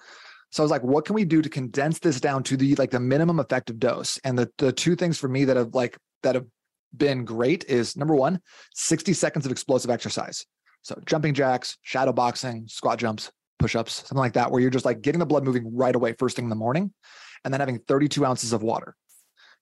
[0.52, 2.92] So I was like, what can we do to condense this down to the like
[2.92, 4.20] the minimum effective dose?
[4.24, 6.46] And the the two things for me that have like that have
[6.96, 8.42] been great is number one,
[8.74, 10.46] 60 seconds of explosive exercise.
[10.82, 15.02] So jumping jacks, shadow boxing, squat jumps, push-ups, something like that, where you're just like
[15.02, 16.92] getting the blood moving right away first thing in the morning,
[17.44, 18.96] and then having 32 ounces of water.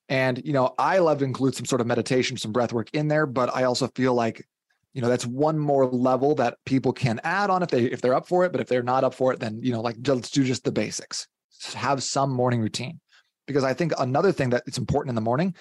[0.08, 3.08] And you know, I love to include some sort of meditation, some breath work in
[3.08, 4.46] there, but I also feel like
[4.94, 8.16] you know that's one more level that people can add on if they if they're
[8.16, 10.32] up for it but if they're not up for it then you know like let's
[10.32, 11.28] do just the basics
[11.62, 13.00] just have some morning routine
[13.46, 15.56] because i think another thing that it's important in the morning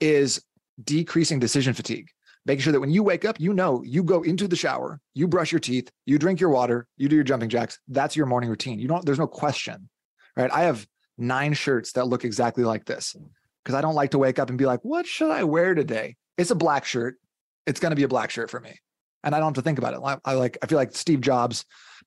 [0.00, 0.42] is
[0.84, 2.08] decreasing decision fatigue
[2.46, 5.28] making sure that when you wake up you know you go into the shower you
[5.28, 8.50] brush your teeth you drink your water you do your jumping jacks that's your morning
[8.50, 8.78] routine.
[8.78, 9.88] You don't there's no question
[10.36, 10.50] right?
[10.52, 10.86] I have
[11.18, 13.14] nine shirts that look exactly like this
[13.62, 16.16] because i don't like to wake up and be like what should i wear today?
[16.38, 17.16] It's a black shirt.
[17.66, 18.78] It's going to be a black shirt for me
[19.22, 20.20] and i don't have to think about it.
[20.24, 21.64] I, like i feel like steve jobs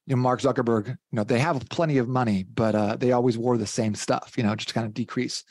[0.07, 3.37] you know mark zuckerberg you know they have plenty of money but uh, they always
[3.37, 5.43] wore the same stuff you know just kind of decrease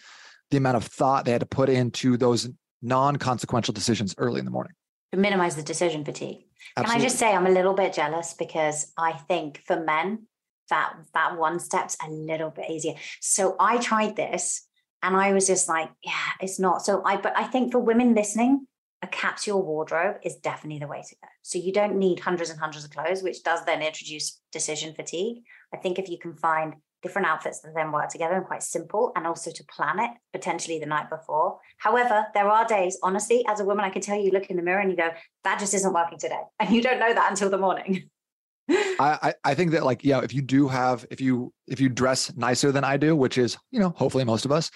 [0.50, 2.50] the amount of thought they had to put into those
[2.82, 4.72] non-consequential decisions early in the morning
[5.12, 6.44] to minimize the decision fatigue
[6.76, 6.92] Absolutely.
[6.92, 10.26] can i just say i'm a little bit jealous because i think for men
[10.70, 14.66] that that one step's a little bit easier so i tried this
[15.02, 18.14] and i was just like yeah it's not so i but i think for women
[18.14, 18.66] listening
[19.02, 21.28] a capsule wardrobe is definitely the way to go.
[21.42, 25.42] So you don't need hundreds and hundreds of clothes, which does then introduce decision fatigue.
[25.74, 29.12] I think if you can find different outfits that then work together and quite simple
[29.16, 31.58] and also to plan it potentially the night before.
[31.78, 34.62] However, there are days, honestly, as a woman, I can tell you look in the
[34.62, 35.10] mirror and you go,
[35.44, 36.40] that just isn't working today.
[36.60, 38.08] And you don't know that until the morning.
[38.70, 42.34] I, I think that like, yeah, if you do have, if you, if you dress
[42.36, 44.70] nicer than I do, which is, you know, hopefully most of us,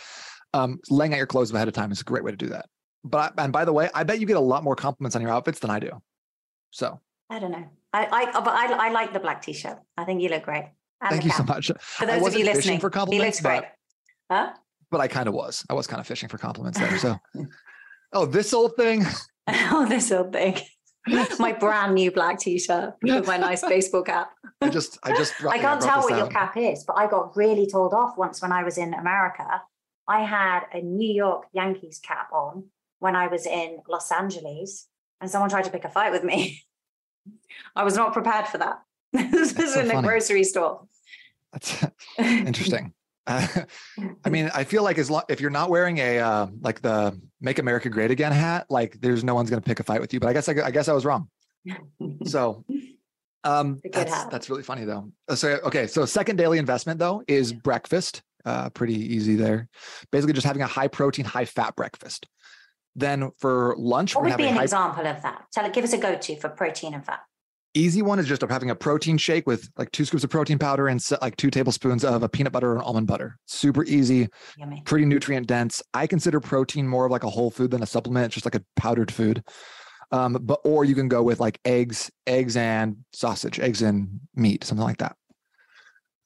[0.53, 2.67] um, laying out your clothes ahead of time is a great way to do that.
[3.05, 5.23] But I, and by the way, I bet you get a lot more compliments on
[5.23, 5.91] your outfits than I do.
[6.71, 7.65] So I don't know.
[7.93, 9.79] I I but I, I like the black t-shirt.
[9.97, 10.71] I think you look great.
[11.09, 11.71] Thank you so much.
[11.81, 13.71] For those of you listening, for compliments, he looks great.
[14.29, 14.53] But, huh?
[14.91, 15.65] But I kind of was.
[15.69, 16.99] I was kind of fishing for compliments there.
[16.99, 17.19] So,
[18.13, 19.05] oh, this old thing.
[19.49, 20.59] oh, this old thing.
[21.39, 24.31] my brand new black t-shirt with my nice baseball cap.
[24.61, 27.69] I just, I just, I can't tell what your cap is, but I got really
[27.69, 29.63] told off once when I was in America.
[30.09, 32.65] I had a New York Yankees cap on
[32.99, 34.89] when I was in Los Angeles
[35.21, 36.63] and someone tried to pick a fight with me.
[37.75, 38.81] I was not prepared for that.
[39.31, 39.99] this is so in funny.
[39.99, 40.87] a grocery store.
[41.53, 41.87] That's
[42.19, 42.93] interesting.
[43.27, 43.47] Uh,
[44.25, 47.19] I mean, I feel like as long if you're not wearing a uh, like the
[47.41, 50.13] "Make America Great Again" hat, like there's no one's going to pick a fight with
[50.13, 50.21] you.
[50.21, 51.29] But I guess I, I guess I was wrong.
[52.27, 52.65] So,
[53.43, 55.11] um, that's, that's really funny though.
[55.29, 58.23] Uh, so okay, so second daily investment though is breakfast.
[58.45, 59.69] Uh, pretty easy there.
[60.13, 62.29] Basically, just having a high protein, high fat breakfast.
[62.95, 64.63] Then for lunch, what would be an high...
[64.63, 65.47] example of that?
[65.53, 67.21] Tell it, give us a go-to for protein and fat.
[67.77, 70.89] Easy one is just having a protein shake with like two scoops of protein powder
[70.89, 73.39] and like two tablespoons of a peanut butter or almond butter.
[73.45, 74.81] Super easy, Yummy.
[74.87, 75.83] pretty nutrient dense.
[75.93, 78.25] I consider protein more of like a whole food than a supplement.
[78.25, 79.45] It's just like a powdered food.
[80.11, 84.65] Um, but or you can go with like eggs, eggs and sausage, eggs and meat,
[84.65, 85.15] something like that.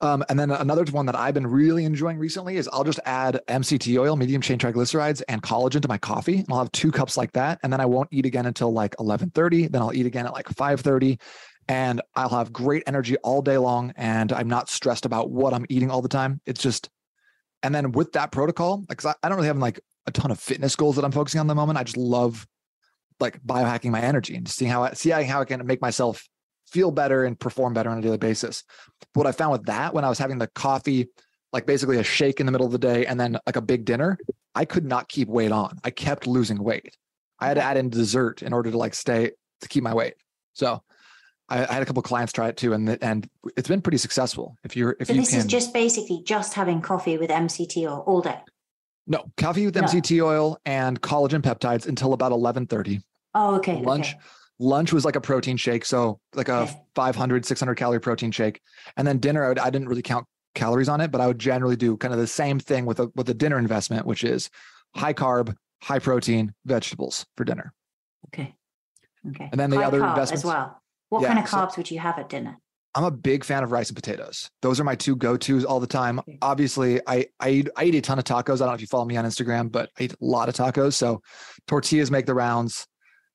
[0.02, 3.40] Um, and then another one that I've been really enjoying recently is I'll just add
[3.48, 6.38] MCT oil, medium chain triglycerides, and collagen to my coffee.
[6.38, 7.60] And I'll have two cups like that.
[7.62, 9.68] And then I won't eat again until like 1130.
[9.68, 11.18] Then I'll eat again at like 530.
[11.68, 13.92] And I'll have great energy all day long.
[13.96, 16.40] And I'm not stressed about what I'm eating all the time.
[16.46, 16.88] It's just,
[17.62, 20.40] and then with that protocol, because I, I don't really have like a ton of
[20.40, 21.78] fitness goals that I'm focusing on the moment.
[21.78, 22.46] I just love
[23.20, 26.26] like biohacking my energy and seeing how I see how I can make myself
[26.70, 28.64] feel better and perform better on a daily basis.
[29.00, 31.09] But what I found with that when I was having the coffee,
[31.52, 33.85] like basically a shake in the middle of the day and then like a big
[33.85, 34.18] dinner,
[34.54, 35.78] I could not keep weight on.
[35.85, 36.96] I kept losing weight.
[37.38, 40.14] I had to add in dessert in order to like stay to keep my weight.
[40.52, 40.83] So
[41.48, 44.56] I, I had a couple clients try it too, and and it's been pretty successful.
[44.62, 47.88] If you're if so you this can, is just basically just having coffee with MCT
[47.88, 48.38] oil all day.
[49.06, 49.83] No, coffee with no.
[49.83, 53.00] MCT oil and collagen peptides until about eleven thirty.
[53.35, 53.80] Oh, okay.
[53.80, 54.14] Lunch.
[54.14, 54.20] Okay
[54.61, 56.81] lunch was like a protein shake so like a Okay.
[56.94, 58.61] 500 600 calorie protein shake
[58.96, 61.38] and then dinner I, would, I didn't really count calories on it but i would
[61.38, 64.51] generally do kind of the same thing with a with a dinner investment which is
[64.94, 67.73] high carb high protein vegetables for dinner
[68.29, 68.55] Okay.
[69.31, 69.49] Okay.
[69.51, 70.81] And then the High other investments- as well.
[71.09, 72.59] What Yeah, kind of so- carbs would you have at dinner?
[72.96, 75.87] i'm a big fan of rice and potatoes those are my two go-to's all the
[75.87, 76.38] time Okay.
[76.42, 78.88] obviously i i eat, I eat a ton of tacos i don't know if you
[78.88, 81.23] follow me on instagram but i eat a lot of tacos so
[81.68, 82.87] tortillas make the rounds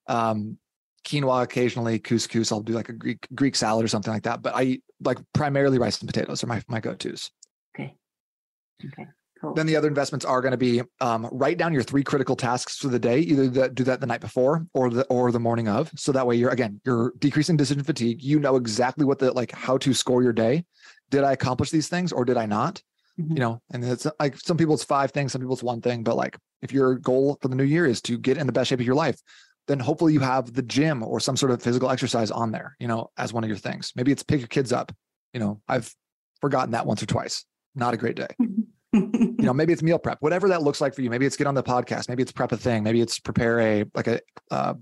[0.07, 0.57] um
[1.05, 4.55] quinoa occasionally couscous i'll do like a greek greek salad or something like that but
[4.55, 7.31] i eat like primarily rice and potatoes are my, my go-to's
[7.77, 7.93] Okay.
[8.85, 9.05] Okay.
[9.41, 9.53] Cool.
[9.53, 12.77] then the other investments are going to be um, write down your three critical tasks
[12.77, 15.67] for the day either that do that the night before or the or the morning
[15.67, 19.31] of so that way you're again you're decreasing decision fatigue you know exactly what the
[19.33, 20.63] like how to score your day
[21.09, 22.81] did i accomplish these things or did i not
[23.19, 23.29] Mhm.
[23.35, 26.03] you know and it's like some people it's five things some people it's one thing
[26.03, 28.67] but like if your goal for the new year is to get in the best
[28.69, 29.17] shape of your life
[29.67, 32.87] then hopefully you have the gym or some sort of physical exercise on there you
[32.87, 33.91] know as one of your things.
[33.95, 34.91] Maybe it's pick your kids up.
[35.33, 35.93] You know i've
[36.41, 37.45] forgotten that once or twice.
[37.75, 38.27] Not a great day.
[38.93, 41.09] You know maybe it's meal prep whatever that looks like for you.
[41.09, 42.07] Maybe it's get on the podcast.
[42.07, 42.81] Maybe it's prep a thing.
[42.81, 44.75] Maybe it's prepare a like a uh,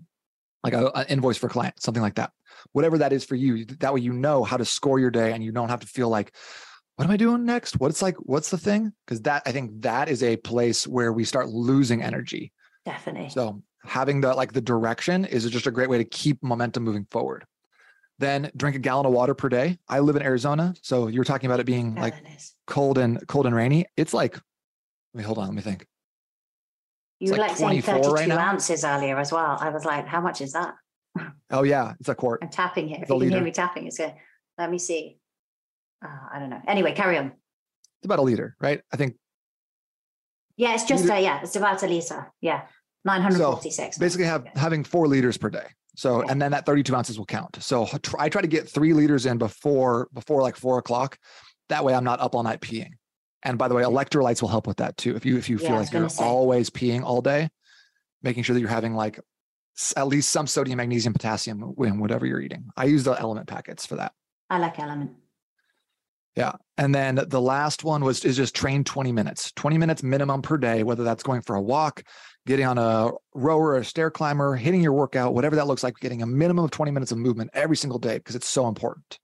[0.64, 2.32] like a, an invoice for a client something like that.
[2.74, 5.44] Whatever that is for you that way you know how to score your day and
[5.44, 6.36] you don't have to feel like
[6.96, 7.80] what am i doing next?
[7.80, 8.94] What's like what's the thing?
[9.06, 12.54] Because that i think that is a place where we start losing energy.
[12.86, 13.30] Definitely.
[13.30, 17.06] so having the like the direction is just a great way to keep momentum moving
[17.12, 17.46] forward
[18.20, 21.50] then drink a gallon of water per day i live in arizona so you're talking
[21.50, 22.16] about it being like
[22.68, 24.40] cold and cold and rainy it's like
[25.14, 25.86] wait hold on let me think
[27.20, 29.58] You were like like saying 24 right 32 ounces earlier as well.
[29.60, 30.76] I was like, how much is that?
[31.52, 33.00] oh yeah it's a quart I'm tapping here.
[33.02, 34.14] If you can hear me tapping, it's good.
[34.58, 35.20] Let me see.
[36.04, 36.62] Uh, I don't know.
[36.68, 37.28] Anyway, carry on.
[37.28, 39.16] it's about a liter right i think
[40.56, 42.32] Yeah, it's just, uh, yeah, it's about a liter.
[42.42, 42.68] Yeah.
[43.06, 43.98] 946.
[43.98, 45.66] basically have having four liters per day.
[45.96, 47.58] So and then that 32 ounces will count.
[47.62, 47.88] So
[48.18, 51.18] i try to get three liters in before before like four o'clock.
[51.70, 52.92] That way i'm not up all night peeing.
[53.44, 55.16] And by the way electrolytes will help with that too.
[55.16, 56.24] If you if you Yeah, feel like you're say.
[56.24, 57.50] always peeing all day
[58.24, 59.20] making sure that you're having like
[59.98, 62.66] at least some sodium magnesium potassium in whatever you're eating.
[62.78, 64.14] I use the LMNT packets for that.
[64.50, 65.14] I like LMNT.
[66.36, 66.54] Yeah.
[66.78, 70.58] And then the last one was is just train 20 minutes, 20 minutes minimum per
[70.58, 72.02] day, whether that's going for a walk,
[72.46, 76.22] getting on a rower, a stair climber, hitting your workout, whatever that looks like, getting
[76.22, 79.20] a minimum of 20 minutes of movement every single day because it's so important.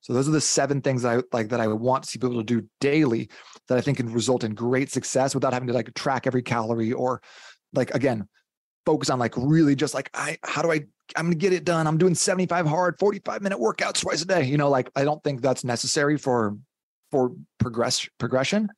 [0.00, 2.36] So those are the seven things that I like that I want to see people
[2.36, 3.28] to do daily
[3.66, 6.92] that I think can result in great success without having to like track every calorie
[6.92, 7.20] or
[7.72, 8.28] like again,
[8.84, 10.84] focus on like really just like I how do I
[11.16, 11.88] I'm gonna get it done.
[11.88, 14.44] I'm doing 75 hard, 45 minute workouts twice a day.
[14.44, 16.56] You know, like I don't think that's necessary for
[17.10, 18.68] for progress progression.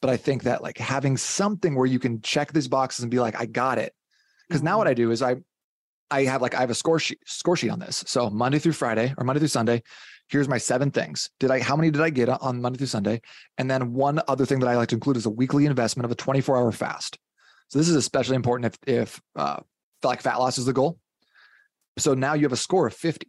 [0.00, 3.20] But I think that like having something where you can check these boxes and be
[3.20, 3.94] like, I got it.
[4.48, 5.36] Because now what I do is I
[6.10, 8.02] I have like I have a score sheet score sheet on this.
[8.06, 9.82] So Monday through Friday or Monday through Sunday,
[10.28, 11.30] here's my seven things.
[11.38, 13.20] Did I how many did I get on Monday through Sunday?
[13.58, 16.10] And then one other thing that I like to include is a weekly investment of
[16.10, 17.18] a 24 hour fast.
[17.68, 19.60] So this is especially important if if uh,
[20.02, 20.98] like fat loss is the goal.
[21.98, 23.28] So now you have a score of 50.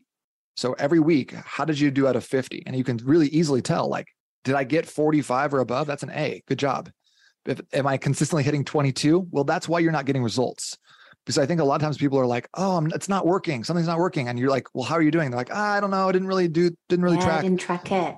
[0.56, 2.64] So every week, how did you do out of 50?
[2.66, 4.08] And you can really easily tell like,
[4.44, 5.88] did I get 45 or above?
[5.88, 6.44] That's an A.
[6.48, 6.90] Good job.
[7.46, 9.28] If, am I consistently hitting 22?
[9.32, 10.78] Well, that's why you're not getting results.
[11.26, 13.64] Because I think a lot of times people are like, oh, I'm- it's not working.
[13.64, 14.28] Something's not working.
[14.28, 15.30] And you're like, well, how are you doing?
[15.30, 16.10] They're like, ah, I don't know.
[16.10, 17.42] I didn't really do, didn't really yeah, I track.
[17.44, 18.16] didn't track it.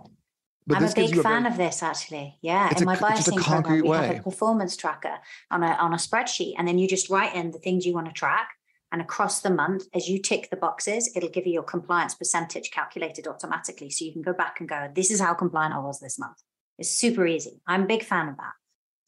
[0.66, 2.38] But I'm a big fan very- of this actually.
[2.42, 2.70] Yeah.
[2.72, 5.18] It's in a my a biosync program, we have a performance tracker
[5.52, 6.54] on a on a spreadsheet.
[6.58, 8.50] And then you just write in the things you want to track.
[8.94, 12.70] And across the month, as you tick the boxes, it'll give you your compliance percentage
[12.70, 13.90] calculated automatically.
[13.90, 16.38] So you can go back and go, this is how compliant I was this month.
[16.78, 17.60] It's super easy.
[17.66, 18.54] I'm a big fan of that.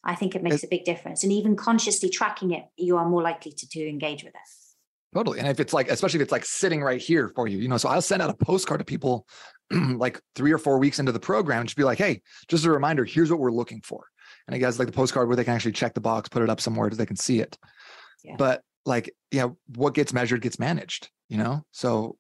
[0.04, 1.24] I think it makes a big difference.
[1.24, 5.16] And even consciously tracking it, you are more likely to, to engage with it.
[5.16, 5.38] Totally.
[5.38, 7.78] And if it's like, especially if it's like sitting right here for you, you know,
[7.78, 9.28] so I'll send out a postcard to people
[9.72, 12.72] like three or four weeks into the program and just be like, hey, just a
[12.72, 14.06] reminder, here's what we're looking for.
[14.48, 16.50] And it has like the postcard where they can actually check the box, put it
[16.50, 17.56] up somewhere so they can see it.
[18.24, 18.36] Yeah.
[18.38, 21.66] But like, yeah, what gets measured gets managed, you know?
[21.72, 22.18] So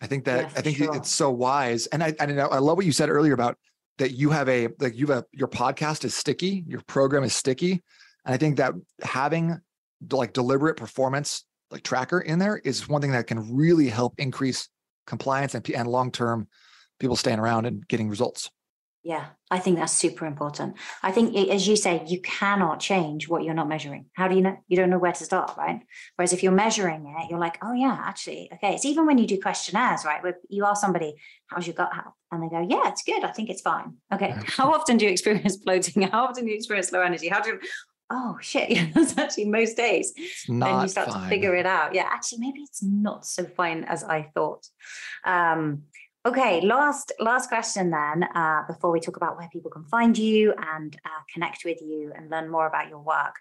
[0.00, 0.94] I think that Yeah, I think sure.
[0.96, 1.86] it's so wise.
[1.86, 3.58] And I, I know I love what you said earlier about
[3.98, 7.34] that you have a like you have a, your podcast is sticky, your program is
[7.34, 7.82] sticky.
[8.24, 9.60] And I think that having
[10.10, 14.68] like deliberate performance like tracker in there is one thing that can really help increase
[15.06, 16.48] compliance and, and long-term
[16.98, 18.50] people staying around and getting results.
[19.02, 20.76] Yeah, I think that's super important.
[21.02, 24.06] I think, as you say, you cannot change what you're not measuring.
[24.12, 24.58] How do you know?
[24.68, 25.80] You don't know where to start, right?
[26.16, 28.74] Whereas if you're measuring it, you're like, oh, yeah, actually, okay.
[28.74, 30.22] It's even when you do questionnaires, right?
[30.22, 31.14] Where you ask somebody,
[31.46, 32.12] how's your gut health?
[32.30, 33.24] And they go, yeah, it's good.
[33.24, 33.94] I think it's fine.
[34.12, 34.34] Okay.
[34.46, 36.02] How often do you experience bloating?
[36.12, 37.28] How often do you experience low energy?
[37.28, 37.60] How do you,
[38.10, 40.12] oh shit, yeah, that's actually most days.
[40.46, 41.22] then you start fine.
[41.22, 41.94] to figure it out.
[41.94, 44.66] Yeah, actually, maybe it's not so fine as I thought.
[45.24, 45.84] Um,
[46.26, 50.54] okay, last last question then, uh, before we talk about where people can find you
[50.56, 53.36] and uh, connect with you and learn more about your work.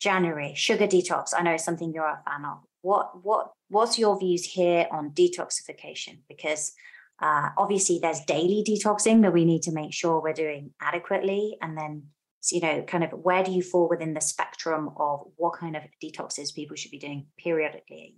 [0.00, 1.32] January sugar detox.
[1.36, 2.58] I know it's something you're a fan of.
[2.82, 6.18] What what what's your views here on detoxification?
[6.28, 6.72] Because
[7.20, 11.78] uh, obviously, there's daily detoxing that we need to make sure we're doing adequately, and
[11.78, 12.04] then
[12.50, 15.82] you know, kind of where do you fall within the spectrum of what kind of
[16.02, 18.16] detoxes people should be doing periodically?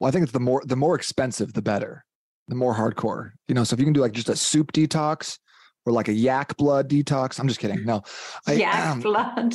[0.00, 2.04] Well, I think it's the more the more expensive, the better,
[2.48, 3.32] the more hardcore.
[3.48, 5.38] You know, so if you can do like just a soup detox
[5.86, 7.84] or like a yak blood detox, I'm just kidding.
[7.84, 8.02] No,
[8.46, 9.54] I, yak um, blood.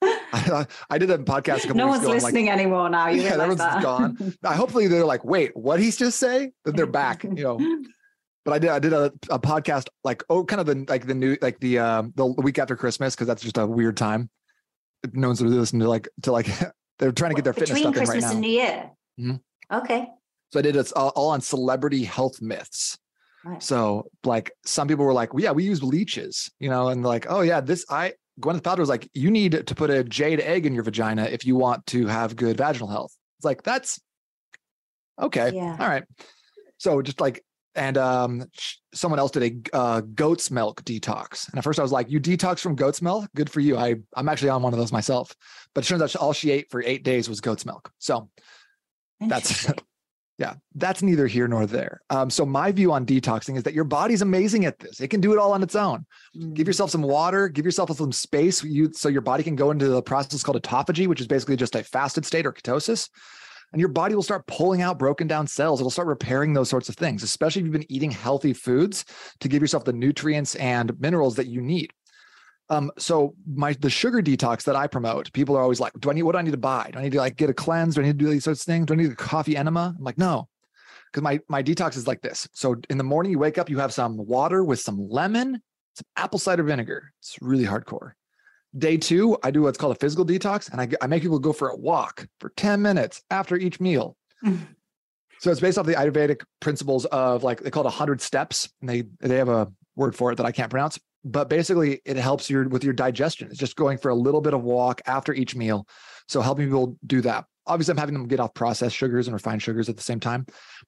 [0.02, 3.08] I, I, did a podcast a couple no one's listening like, anymore now.
[3.08, 3.82] You yeah, everyone's that.
[3.82, 4.34] gone.
[4.44, 6.52] I, hopefully they're like, wait, what he's just say?
[6.64, 7.24] Then they're back.
[7.24, 7.82] You know,
[8.44, 11.14] but I did I did a, a podcast like oh kind of the like the
[11.14, 14.30] new like the um the week after Christmas because that's just a weird time.
[15.12, 16.48] No one's really listening to like to like
[16.98, 18.90] they're trying to get their fitness between stuff Christmas in right and New Year.
[19.20, 19.76] Mm-hmm.
[19.78, 20.08] Okay.
[20.50, 22.98] So I did it all, on celebrity health myths.
[23.44, 23.62] Right.
[23.62, 27.26] So like some people were like, well, yeah, we use leeches, you know, and like,
[27.28, 30.66] oh yeah, this I Gwyneth Paltrow was like, you need to put a jade egg
[30.66, 33.14] in your vagina if you want to have good vaginal health.
[33.38, 34.00] It's like that's
[35.20, 35.52] okay.
[35.54, 35.76] Yeah.
[35.78, 36.04] All right.
[36.78, 37.44] So just like
[37.78, 38.44] and um,
[38.92, 39.42] someone else did
[39.72, 41.48] a uh, goat's milk detox.
[41.48, 43.30] And at first I was like, "You detox from goat's milk?
[43.36, 45.34] Good for you." I I'm actually on one of those myself.
[45.74, 47.90] But it turns out all she ate for eight days was goat's milk.
[47.98, 48.28] So
[49.20, 49.66] that's
[50.38, 52.00] yeah, that's neither here nor there.
[52.10, 55.00] Um, so my view on detoxing is that your body's amazing at this.
[55.00, 56.06] It can do it all on its own.
[56.36, 56.54] Mm.
[56.54, 57.48] Give yourself some water.
[57.48, 58.62] Give yourself some space.
[58.62, 61.74] You so your body can go into the process called autophagy, which is basically just
[61.74, 63.08] a fasted state or ketosis
[63.72, 65.80] and your body will start pulling out broken down cells.
[65.80, 69.04] It'll start repairing those sorts of things, especially if you've been eating healthy foods
[69.40, 71.92] to give yourself the nutrients and minerals that you need.
[72.70, 76.12] Um, so my the sugar detox that I promote, people are always like, "Do I
[76.12, 76.90] need what do I need to buy?
[76.92, 77.94] Do I need to like get a cleanse?
[77.94, 78.86] Do I need to do these sorts of things?
[78.86, 80.48] Do I need a coffee enema?" I'm like, "No,"
[81.10, 82.48] because my my detox is like this.
[82.52, 85.62] So in the morning, you wake up, you have some water with some lemon,
[85.94, 87.12] some apple cider vinegar.
[87.20, 88.12] It's really hardcore.
[88.76, 91.54] Day two, I do what's called a physical detox, and I, I make people go
[91.54, 94.14] for a walk for 10 minutes after each meal.
[94.44, 98.90] so it's based off the Ayurvedic principles of like they call it 100 steps, and
[98.90, 100.98] they they have a word for it that I can't pronounce.
[101.30, 103.48] But basically, it helps your with your digestion.
[103.48, 105.86] It's just going for a little bit of walk after each meal.
[106.26, 107.44] So helping people do that.
[107.66, 110.46] Obviously, I'm having them get off processed sugars and refined sugars at the same time.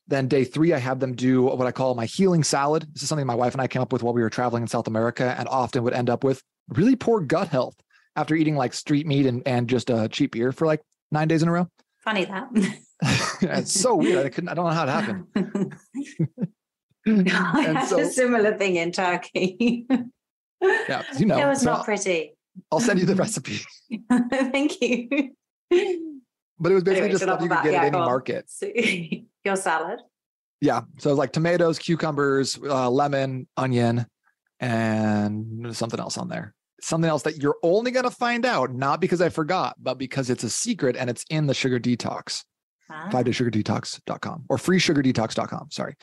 [0.09, 2.87] Then day three, I have them do what I call my healing salad.
[2.93, 4.69] This is something my wife and I came up with while we were traveling in
[4.69, 7.77] South America, and often would end up with really poor gut health
[8.17, 10.81] after eating like street meat and, and just a cheap beer for like
[11.13, 11.69] nine days in a row.
[11.99, 12.49] Funny that.
[13.43, 14.25] it's so weird.
[14.25, 15.75] I couldn't, I don't know how it happened.
[17.07, 19.87] I had so, a similar thing in Turkey.
[20.61, 22.35] Yeah, you know, it was so not pretty.
[22.71, 23.61] I'll send you the recipe.
[24.31, 25.31] Thank you.
[26.61, 28.51] But it was basically anyway, just stuff you could get yeah, at any market.
[28.51, 28.71] So,
[29.45, 30.01] your salad.
[30.61, 30.83] Yeah.
[30.99, 34.07] So like tomatoes, cucumbers, uh, lemon, onion,
[34.59, 36.55] and something else on there.
[36.83, 40.31] Something else that you're only going to find out, not because I forgot, but because
[40.31, 42.45] it's a secret and it's in the sugar detox,
[42.91, 43.09] ah.
[43.11, 45.69] five day sugar detox.com or free sugar detox.com.
[45.71, 45.95] Sorry.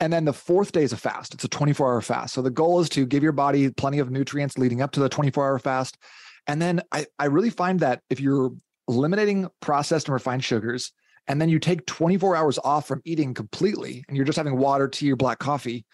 [0.00, 1.34] And then the fourth day is a fast.
[1.34, 2.34] It's a 24 hour fast.
[2.34, 5.08] So the goal is to give your body plenty of nutrients leading up to the
[5.08, 5.98] 24 hour fast.
[6.46, 8.52] And then I, I really find that if you're
[8.86, 10.92] eliminating processed and refined sugars,
[11.26, 14.88] and then you take 24 hours off from eating completely and you're just having water,
[14.88, 15.84] tea, or black coffee,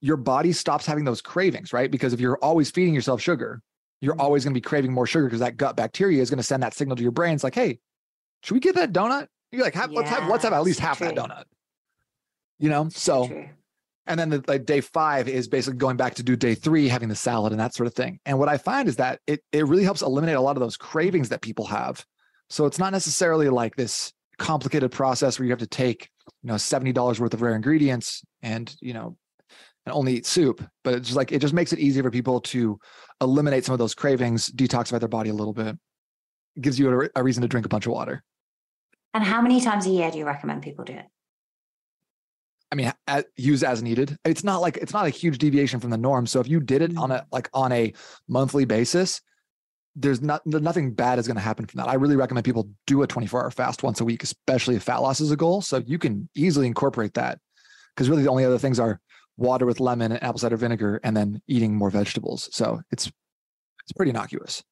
[0.00, 1.90] your body stops having those cravings, right?
[1.90, 3.62] Because if you're always feeding yourself sugar,
[4.02, 4.20] you're mm-hmm.
[4.20, 6.62] always going to be craving more sugar because that gut bacteria is going to send
[6.62, 7.34] that signal to your brain.
[7.34, 7.78] It's like, hey,
[8.42, 9.28] should we get that donut?
[9.50, 11.06] You're like, have, let's have let's have at least half true.
[11.06, 11.44] that donut.
[12.58, 13.48] You know, so true.
[14.06, 17.08] and then the, like day five is basically going back to do day three, having
[17.08, 18.20] the salad and that sort of thing.
[18.24, 20.76] And what I find is that it it really helps eliminate a lot of those
[20.76, 22.04] cravings that people have.
[22.50, 26.08] So it's not necessarily like this complicated process where you have to take
[26.42, 29.16] you know $70 worth of rare ingredients and you know
[29.86, 30.64] and only eat soup.
[30.82, 32.78] But it's just like it just makes it easier for people to
[33.20, 35.76] eliminate some of those cravings, detoxify their body a little bit.
[36.56, 38.22] It gives you a, a reason to drink a bunch of water.
[39.12, 41.06] And how many times a year do you recommend people do it?
[42.72, 42.92] I mean,
[43.36, 44.16] use as needed.
[44.24, 46.26] It's not like it's not a huge deviation from the norm.
[46.26, 47.26] So if you did it on a mm-hmm.
[47.30, 47.92] like on a
[48.28, 49.20] monthly basis,
[49.96, 51.88] there's not nothing bad is going to happen from that.
[51.88, 54.98] I really recommend people do a 24 hour fast once a week, especially if fat
[54.98, 55.62] loss is a goal.
[55.62, 57.38] So you can easily incorporate that
[57.94, 59.00] because really the only other things are
[59.36, 62.48] water with lemon and apple cider vinegar, and then eating more vegetables.
[62.52, 64.62] So it's it's pretty innocuous.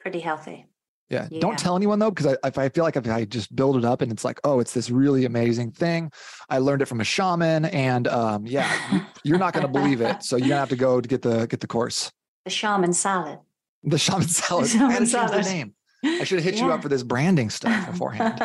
[0.00, 0.66] Pretty healthy.
[1.08, 1.28] Yeah.
[1.30, 1.40] yeah.
[1.40, 3.84] Don't tell anyone though, because I, if I feel like if I just build it
[3.84, 6.10] up and it's like, oh, it's this really amazing thing.
[6.48, 10.22] I learned it from a shaman, and um, yeah, you're not going to believe it.
[10.22, 12.10] So you're gonna have to go to get the get the course.
[12.44, 13.38] The shaman salad.
[13.84, 14.68] The shaman salad.
[14.68, 15.44] shaman I change salad.
[15.44, 15.74] the name.
[16.04, 18.40] I should have hit you up for this branding stuff beforehand.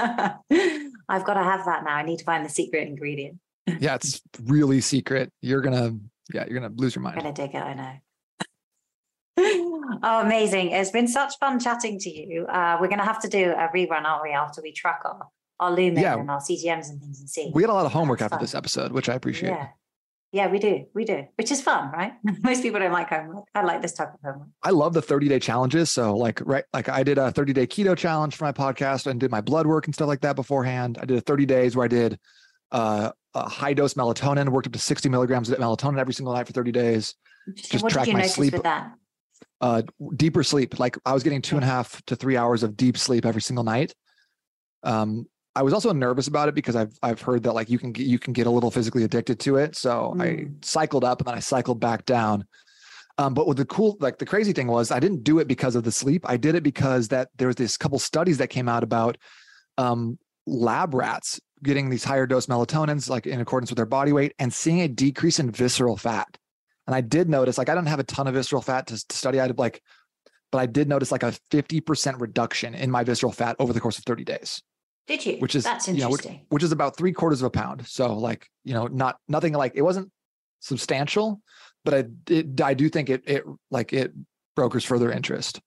[1.10, 1.96] I've got to have that now.
[1.96, 3.40] I need to find the secret ingredient.
[3.80, 5.32] yeah, it's really secret.
[5.42, 5.98] You're gonna,
[6.34, 7.18] yeah, you're gonna lose your mind.
[7.18, 7.60] I'm gonna dig it.
[7.60, 9.68] I know.
[10.04, 10.72] Oh, amazing!
[10.72, 12.46] It's been such fun chatting to you.
[12.48, 14.32] Uh, we're gonna have to do a rerun, aren't we?
[14.32, 15.28] After we track our
[15.60, 16.18] our lumen Yeah.
[16.18, 17.52] and our CGMs and things and see.
[17.54, 18.44] We had a lot of homework That's after fun.
[18.44, 19.50] this episode, which I appreciate.
[19.50, 19.68] Yeah.
[20.34, 20.86] Yeah, we do.
[20.96, 22.14] We do, which is fun, right?
[22.42, 23.44] Most people don't like homework.
[23.54, 24.48] I like this type of homework.
[24.64, 25.92] I love the 30 day challenges.
[25.92, 29.20] So like, right, like I did a 30 day keto challenge for my podcast and
[29.20, 30.98] did my blood work and stuff like that beforehand.
[31.02, 32.18] I did a 30 days where I did
[32.72, 36.48] uh, a high dose melatonin, worked up to 60 milligrams of melatonin every single night
[36.48, 37.14] for 30 days.
[37.56, 38.54] Just what track my sleep.
[38.54, 38.94] with that?
[39.62, 39.84] Uh,
[40.16, 40.80] deeper sleep.
[40.80, 43.42] Like I was getting two and a half to three hours of deep sleep every
[43.42, 43.94] single night.
[44.84, 47.92] Um, I was also nervous about it because I've I've heard that like you can
[47.92, 49.76] get you can get a little physically addicted to it.
[49.76, 50.66] So I Mm.
[50.66, 52.46] cycled up and then I cycled back down.
[53.18, 55.76] Um, but what the cool, like the crazy thing was, I didn't do it because
[55.76, 56.26] of the sleep.
[56.28, 59.18] I did it because that there was this couple studies that came out about
[59.78, 64.34] um, lab rats getting these higher dose melatonins, like in accordance with their body weight,
[64.40, 66.38] and seeing a decrease in visceral fat.
[66.92, 69.16] And I did notice, like, I don't have a ton of visceral fat to, to
[69.16, 69.40] study.
[69.40, 69.82] I did like,
[70.52, 73.80] but I did notice like a fifty percent reduction in my visceral fat over the
[73.80, 74.62] course of thirty days
[75.08, 75.38] Did you?
[75.38, 76.46] which is, that's you know, which- interesting.
[76.50, 77.88] which is about three quarters of a pound.
[77.88, 80.12] So like, you know, not nothing like it wasn't
[80.60, 81.42] substantial,
[81.86, 84.12] but I it, I do think it it like it
[84.58, 85.62] brokers further interest.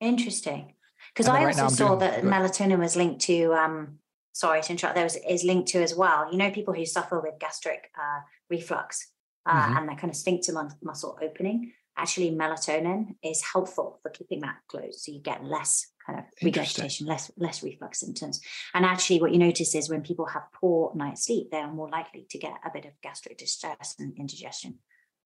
[0.00, 0.72] Interesting.
[1.12, 2.42] Because I right also saw that go ahead.
[2.50, 3.98] melatonin was linked to, um,
[4.32, 6.32] sorry to interrupt, there was, is linked to as well.
[6.32, 9.12] You know, people who suffer with gastric uh, reflux
[9.46, 9.78] uh, Mhm.
[9.78, 14.56] and that kind of sphincter mus- muscle opening, actually melatonin is helpful for keeping that
[14.68, 15.00] closed.
[15.00, 18.40] So you get less kind of regurgitation, less, less reflux symptoms.
[18.74, 22.26] And actually what you notice is when people have poor night sleep, they're more likely
[22.30, 24.78] to get a bit of gastric distress and indigestion.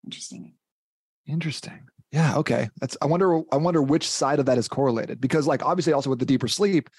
[0.04, 0.54] Interestingly.
[1.26, 1.80] Interesting.
[2.12, 2.36] Yeah.
[2.38, 2.70] Okay.
[2.80, 2.96] That's.
[3.02, 3.42] I wonder.
[3.52, 6.48] I wonder which side of that is correlated because, like, obviously, also with the deeper
[6.48, 6.90] sleep,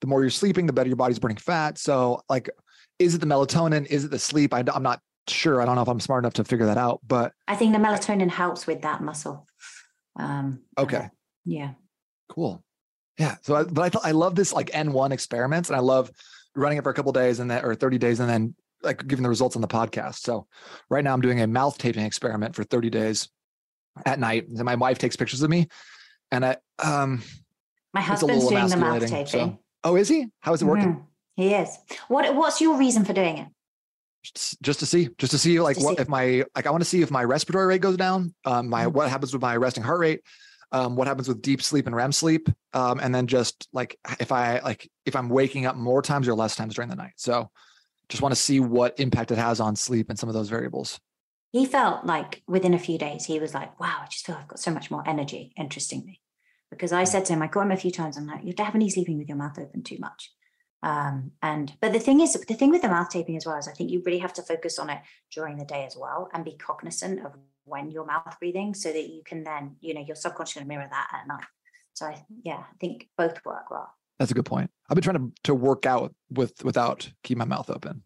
[0.00, 1.78] the more you're sleeping, the better your body's burning fat.
[1.78, 2.50] So, like,
[2.98, 3.86] is it the melatonin?
[3.86, 4.52] Is it the sleep?
[4.52, 5.00] I, am not
[5.30, 5.60] sure.
[5.60, 7.00] I don't know if I'm smart enough to figure that out.
[7.06, 9.46] But I think the melatonin helps with that muscle.
[10.16, 11.08] Um, okay.
[11.44, 11.72] yeah.
[12.28, 12.62] Cool.
[13.18, 13.36] Yeah.
[13.42, 16.10] So, I, but I thought I love this like N1 experiments, and I love
[16.54, 19.22] running it for a couple days and then or 30 days, and then like giving
[19.22, 20.16] the results on the podcast.
[20.20, 20.46] So,
[20.88, 23.28] right now I'm doing a mouth taping experiment for 30 days
[24.06, 25.68] at night, and my wife takes pictures of me,
[26.30, 27.22] and I um
[27.92, 29.58] My husband's doing the mouth emasculating, so- taping.
[29.84, 30.28] oh is he?
[30.40, 30.94] How is it working?
[30.94, 31.04] Mhm.
[31.36, 31.76] He is.
[32.08, 33.48] What What's your reason for doing it?
[34.22, 36.02] Just, to see, just to see like to what see.
[36.02, 38.84] if my like I want to see if my respiratory rate goes down, um, my
[38.84, 38.92] Mhm.
[38.92, 40.20] what happens with my resting heart rate.
[40.72, 44.30] Um, what happens with deep sleep and REM sleep, um, and then just like if
[44.30, 47.14] I like if I'm waking up more times or less times during the night.
[47.16, 47.50] So,
[48.08, 51.00] just want to see what impact it has on sleep and some of those variables.
[51.50, 54.46] He felt like within a few days, he was like, wow, I just feel I've
[54.46, 56.20] got so much more energy, interestingly.
[56.70, 58.90] Because I said to him, I caught him a few times, I'm like, you're definitely
[58.90, 60.30] sleeping with your mouth open too much.
[60.82, 63.68] Um, and but the thing is, the thing with the mouth taping as well is
[63.68, 65.00] I think you really have to focus on it
[65.30, 69.08] during the day as well and be cognizant of when you're mouth breathing so that
[69.10, 71.44] you can then, you know, your subconscious going to mirror that at night.
[71.92, 73.92] So I, yeah, I think both work well.
[74.18, 74.70] That's a good point.
[74.88, 78.02] I've been trying to to work out with without keep my mouth open.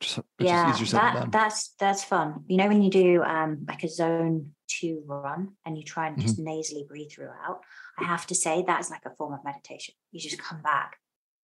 [0.00, 1.30] Just, yeah, is easier said than that, done.
[1.30, 2.44] that's that's fun.
[2.48, 6.18] You know, when you do um like a zone two run and you try and
[6.18, 6.44] just Mm-hmm.
[6.44, 7.60] nasally breathe throughout,
[7.98, 9.94] I have to say that is like a form of meditation.
[10.10, 10.96] You just come back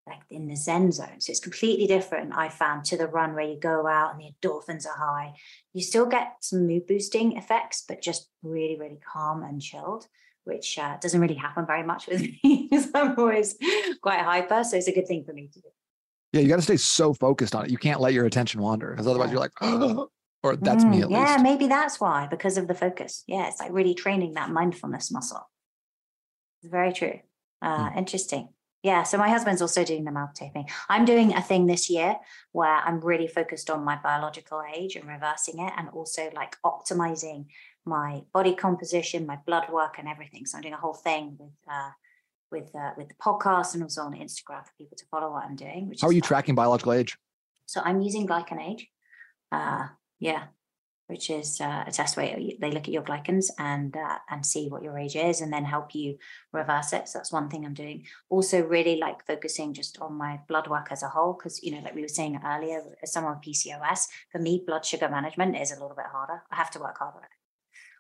[0.07, 1.21] like in the Zen zone.
[1.21, 4.31] So it's completely different, I found, to the run where you go out and the
[4.49, 5.35] endorphins are high.
[5.73, 10.07] You still get some mood boosting effects, but just really, really calm and chilled,
[10.45, 13.57] which uh, doesn't really happen very much with me because I'm always
[14.01, 14.63] quite hyper.
[14.63, 15.69] So it's a good thing for me to do.
[16.33, 17.71] Yeah, you got to stay so focused on it.
[17.71, 19.33] You can't let your attention wander because otherwise Yeah.
[19.33, 20.09] you're like,
[20.43, 21.43] or that's me Mm, at yeah, least.
[21.43, 23.25] maybe that's why, because of the focus.
[23.27, 25.49] Yeah, it's like really training that mindfulness muscle.
[26.63, 27.21] It's very true.
[27.61, 27.99] Uh, Hmm.
[27.99, 28.49] Interesting.
[28.87, 30.69] Yeah, so my husband's also doing the mouth taping.
[30.89, 32.15] I'm doing a thing this year
[32.53, 37.47] where I'm really focused on my biological age and reversing it, and also like optimizing
[37.85, 40.47] my body composition, my blood work, and everything.
[40.47, 41.91] So I'm doing a whole thing with uh,
[42.53, 45.57] with uh, with the podcast and also on Instagram for people to follow what I'm
[45.57, 45.89] doing.
[45.89, 46.29] Which How are you fun.
[46.29, 47.17] tracking biological age?
[47.67, 48.89] So I'm using Glycan Age.
[49.51, 49.89] Uh,
[50.21, 50.45] yeah,
[51.07, 54.69] which is uh, a test where they look at your glycans and uh, and see
[54.69, 56.19] what your age is, and then help you
[56.53, 57.09] reverse it.
[57.09, 58.07] So that's one thing I'm doing.
[58.29, 61.81] Also, really like focusing just on my blood work as a whole, because you know,
[61.81, 65.71] like we were saying earlier, as someone with PCOS, for me, blood sugar management is
[65.71, 66.43] a little bit harder.
[66.51, 67.29] I have to work harder.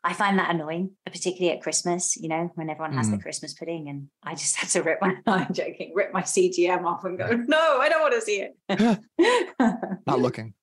[0.07, 3.89] I find that annoying, particularly at Christmas, you know, when everyone has the Christmas pudding
[3.89, 7.29] and I just had to rip my, I'm joking, rip my CGM off and go,
[7.33, 9.99] no, I don't want to see it.
[10.07, 10.55] Not looking.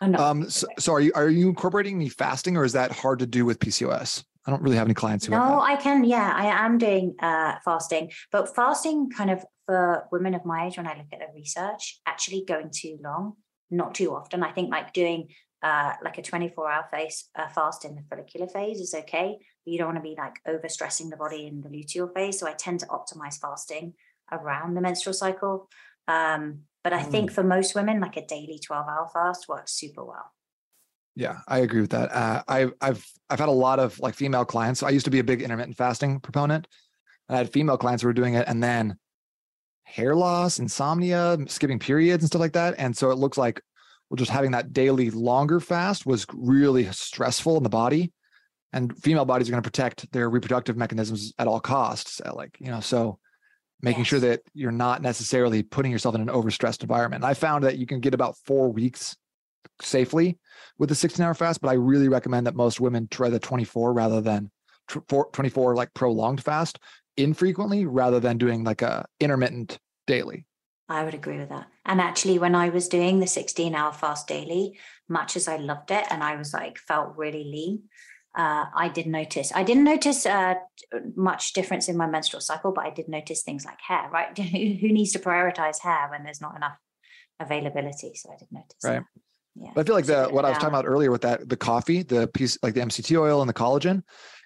[0.00, 3.18] I'm Um, so, so are you are you incorporating any fasting or is that hard
[3.18, 4.24] to do with PCOS?
[4.46, 5.32] I don't really have any clients who.
[5.32, 6.04] No, I can.
[6.04, 10.76] Yeah, I am doing uh, fasting, but fasting kind of for women of my age.
[10.78, 13.34] When I look at the research, actually going too long,
[13.70, 14.42] not too often.
[14.42, 15.28] I think like doing
[15.62, 19.36] uh, like a 24 hour phase uh, fast in the follicular phase is okay.
[19.64, 22.40] But you don't want to be like over stressing the body in the luteal phase.
[22.40, 23.92] So I tend to optimize fasting
[24.32, 25.68] around the menstrual cycle.
[26.08, 27.10] Um, but I mm.
[27.10, 30.32] think for most women, like a daily 12 hour fast works super well.
[31.16, 32.12] Yeah, I agree with that.
[32.12, 34.80] Uh, I've I've I've had a lot of like female clients.
[34.80, 36.66] So I used to be a big intermittent fasting proponent.
[37.28, 38.96] and I had female clients who were doing it, and then
[39.82, 42.76] hair loss, insomnia, skipping periods, and stuff like that.
[42.78, 43.60] And so it looks like
[44.08, 48.12] well, just having that daily longer fast was really stressful in the body.
[48.72, 52.20] And female bodies are going to protect their reproductive mechanisms at all costs.
[52.32, 53.18] Like you know, so
[53.82, 54.08] making yes.
[54.08, 57.24] sure that you're not necessarily putting yourself in an overstressed environment.
[57.24, 59.16] I found that you can get about four weeks
[59.82, 60.38] safely
[60.78, 63.92] with a 16 hour fast, but I really recommend that most women try the 24
[63.92, 64.50] rather than
[65.32, 66.78] 24 like prolonged fast
[67.16, 70.46] infrequently rather than doing like a intermittent daily.
[70.88, 71.68] I would agree with that.
[71.86, 74.78] And actually, when I was doing the 16 hour fast daily,
[75.08, 77.84] much as I loved it and I was like, felt really lean,
[78.34, 79.52] uh, I did notice.
[79.54, 80.54] I didn't notice uh,
[81.16, 84.36] much difference in my menstrual cycle, but I did notice things like hair, right?
[84.38, 86.76] Who needs to prioritize hair when there's not enough
[87.40, 88.12] availability?
[88.14, 88.78] So I did notice.
[88.84, 88.92] Right.
[88.94, 89.04] That.
[89.56, 89.70] Yeah.
[89.74, 92.02] But I feel like the what I was talking about earlier with that the coffee,
[92.02, 94.02] the piece like the MCT oil and the collagen,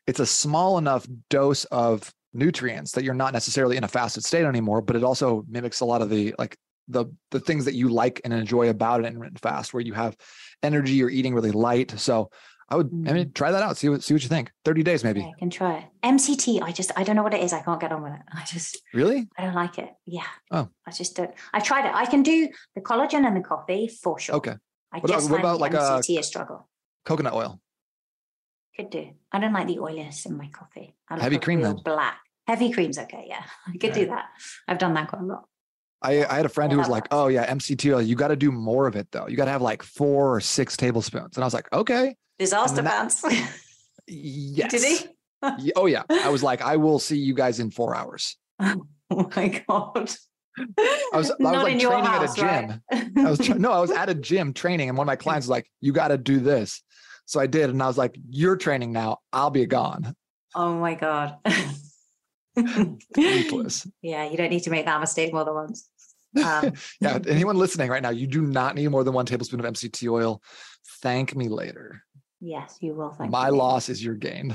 [0.07, 4.45] it's a small enough dose of nutrients that you're not necessarily in a fasted state
[4.45, 6.57] anymore, but it also mimics a lot of the like
[6.89, 10.17] the the things that you like and enjoy about an intermittent fast where you have
[10.63, 11.93] energy, you're eating really light.
[11.99, 12.31] So
[12.69, 12.87] I would.
[12.87, 13.35] I mean mm.
[13.35, 13.77] try that out.
[13.77, 14.51] See what see what you think.
[14.65, 15.21] 30 days maybe.
[15.21, 15.85] I can try it.
[16.03, 17.53] MCT, I just I don't know what it is.
[17.53, 18.21] I can't get on with it.
[18.33, 19.29] I just Really?
[19.39, 19.91] I don't like it.
[20.07, 20.27] Yeah.
[20.51, 20.69] Oh.
[20.87, 21.31] I just don't.
[21.53, 21.95] I tried it.
[21.95, 24.37] I can do the collagen and the coffee for sure.
[24.37, 24.55] Okay.
[24.93, 26.69] I what just about, what about like MCT a, a struggle.
[27.05, 27.61] Coconut oil.
[28.77, 29.11] Could do.
[29.31, 30.97] I don't like the oiliness in my coffee.
[31.09, 31.77] I like Heavy cream then.
[31.85, 32.19] Black.
[32.47, 33.27] Heavy cream's okay.
[33.29, 34.27] Yeah, I could do that.
[34.69, 35.45] I've done that quite a lot.
[36.03, 38.03] I, I had a friend who was like, "Oh yeah, MCT oil.
[38.03, 39.27] You got to do more of it though.
[39.27, 42.83] You got to have like four or six tablespoons." And I was like, "Okay." Disaster
[42.83, 43.25] pants.
[44.07, 44.71] yes.
[44.71, 45.73] Did he?
[45.77, 46.03] oh yeah.
[46.11, 48.37] I was like, "I will see you guys in four hours."
[49.11, 50.11] Oh my god.
[50.57, 52.81] I was, I was like training house, at a gym.
[52.91, 53.27] Right?
[53.27, 55.47] I was tra- no, I was at a gym training, and one of my clients
[55.47, 56.83] was like, "You got to do this."
[57.27, 59.19] So I did, and I was like, "You're training now.
[59.33, 60.15] I'll be gone."
[60.55, 61.37] Oh my god.
[64.01, 65.89] Yeah, you don't need to make that mistake more than once.
[66.43, 69.67] Um, yeah, anyone listening right now, you do not need more than one tablespoon of
[69.67, 70.43] MCT oil.
[71.03, 72.03] Thank me later.
[72.45, 73.11] Yes, you will.
[73.11, 74.55] Thank My loss is your gain.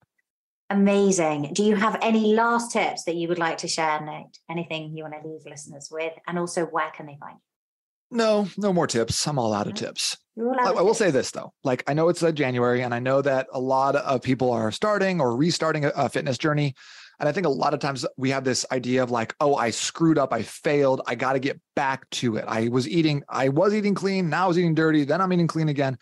[0.70, 1.54] Amazing.
[1.54, 4.38] Do you have any last tips that you would like to share, Nate?
[4.50, 6.12] Anything you want to leave listeners with?
[6.26, 8.18] And also, where can they find you?
[8.18, 9.26] No, no more tips.
[9.26, 10.18] I'm all out of tips.
[10.38, 13.46] I, I, will say this though, like I know it's January, and I know that
[13.52, 16.74] a lot of people are starting or restarting a, a fitness journey.
[17.20, 19.70] And I think a lot of times we have this idea of like, oh, I
[19.70, 22.44] screwed up, I failed, I got to get back to it.
[22.46, 25.46] I was eating, I was eating clean, now I was eating dirty, then I'm eating
[25.46, 25.96] clean again.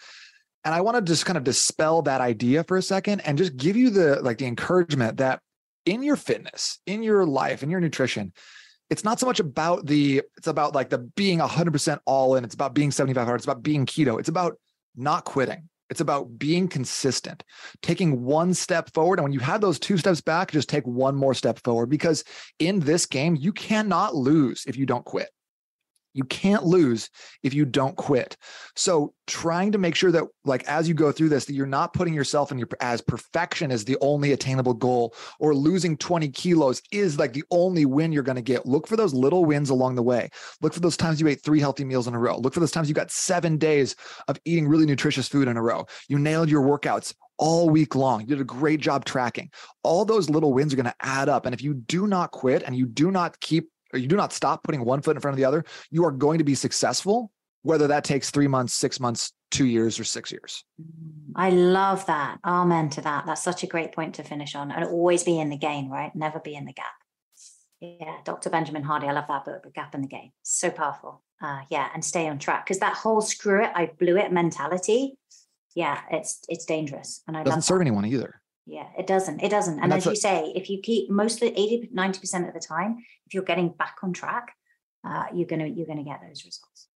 [0.65, 3.57] And I want to just kind of dispel that idea for a second and just
[3.57, 5.41] give you the like the encouragement that
[5.87, 8.33] in your fitness, in your life, in your nutrition,
[8.91, 12.45] it's not so much about the, it's about like the being 100% all in.
[12.45, 13.41] It's about being 75 hard.
[13.41, 14.21] It's about being keto.
[14.21, 14.59] It's about
[14.95, 15.69] not quitting.
[15.89, 17.43] It's about being consistent,
[17.83, 19.19] taking one step forward.
[19.19, 22.25] And when you have those two steps back, just take one more step forward because
[22.59, 25.29] in this game, you cannot lose if you don't quit.
[26.15, 27.09] You can't lose
[27.43, 28.37] if you don't quit.
[28.77, 31.95] So trying to make sure that like as you go through this that you're not
[31.95, 36.83] putting yourself in your as perfection as the only attainable goal or losing 20 kilos
[36.93, 38.67] is like the only win you're going to get.
[38.67, 40.29] Look for those little wins along the way.
[40.61, 42.37] Look for those times you ate 3 healthy meals in a row.
[42.37, 43.97] Look for those times you got 7 days
[44.29, 45.87] of eating really nutritious food in a row.
[46.09, 48.21] You nailed your workouts all week long.
[48.21, 49.51] You did a great job tracking.
[49.83, 51.47] All those little wins are going to add up.
[51.47, 54.33] And if you do not quit and you do not keep or you do not
[54.33, 57.31] stop putting one foot in front of the other, you are going to be successful,
[57.63, 60.65] whether that takes three months, six months, two years, or six years.
[61.37, 62.39] I love that.
[62.45, 63.27] Amen to that.
[63.27, 64.71] That's such a great point to finish on.
[64.71, 66.15] And always be in the game, right?
[66.15, 66.87] Never be in the gap.
[67.81, 68.49] Yeah, Dr.
[68.49, 69.09] Benjamin Hardy.
[69.09, 70.31] I love that book, The Gap and the Gain.
[70.43, 71.23] So powerful.
[71.43, 75.19] Uh, yeah, and stay on track because that whole screw it, I blew it mentality.
[75.75, 78.41] Yeah, it's it's dangerous, and I doesn't serve anyone either.
[78.67, 79.43] Yeah, it doesn't.
[79.43, 79.75] It doesn't.
[79.75, 83.35] And, and as you say, if you keep mostly 80, 90% of the time, if
[83.35, 84.53] you're getting back on track,
[85.05, 86.89] uh, you're gonna you're gonna get those results.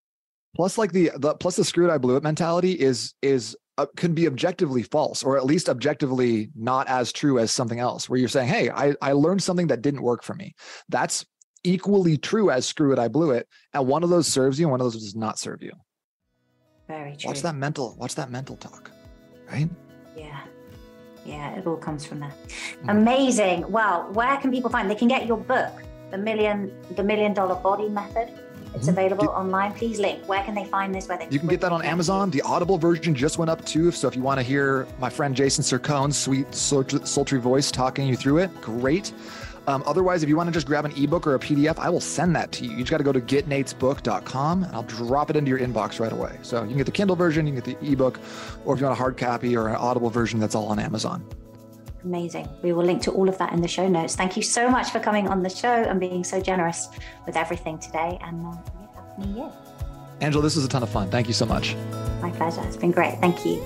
[0.54, 4.14] Plus, like the, the plus the screwed I blew it mentality is is uh, can
[4.14, 8.28] be objectively false or at least objectively not as true as something else where you're
[8.28, 10.54] saying hey I, I learned something that didn't work for me
[10.88, 11.26] that's
[11.62, 14.70] equally true as screw it i blew it and one of those serves you and
[14.70, 15.72] one of those does not serve you
[16.88, 18.90] very true watch that mental watch that mental talk
[19.50, 19.68] right
[21.26, 22.34] yeah it all comes from there.
[22.84, 22.90] Mm.
[22.98, 23.70] Amazing.
[23.70, 24.90] Well, where can people find?
[24.90, 25.72] They can get your book,
[26.10, 28.28] the million, the million dollar body method.
[28.74, 28.90] It's mm-hmm.
[28.90, 29.72] available online.
[29.72, 30.28] Please link.
[30.28, 31.08] Where can they find this?
[31.08, 32.30] Where they you can get that on Amazon.
[32.30, 33.90] The Audible version just went up too.
[33.90, 38.16] So if you want to hear my friend Jason Sircone's sweet, sultry voice talking you
[38.16, 39.12] through it, great.
[39.66, 42.00] Um, otherwise, if you want to just grab an ebook or a PDF, I will
[42.00, 42.70] send that to you.
[42.70, 46.12] You just got to go to getnatesbook.com and I'll drop it into your inbox right
[46.12, 46.38] away.
[46.42, 48.20] So you can get the Kindle version, you can get the ebook,
[48.64, 51.24] or if you want a hard copy or an Audible version, that's all on Amazon.
[52.04, 52.48] Amazing.
[52.62, 54.14] We will link to all of that in the show notes.
[54.14, 56.88] Thank you so much for coming on the show and being so generous
[57.26, 58.18] with everything today.
[58.22, 58.52] And uh,
[58.94, 59.52] happy new year.
[60.20, 61.10] Angela, this was a ton of fun.
[61.10, 61.74] Thank you so much.
[62.22, 62.62] My pleasure.
[62.62, 63.18] It's been great.
[63.18, 63.60] Thank you.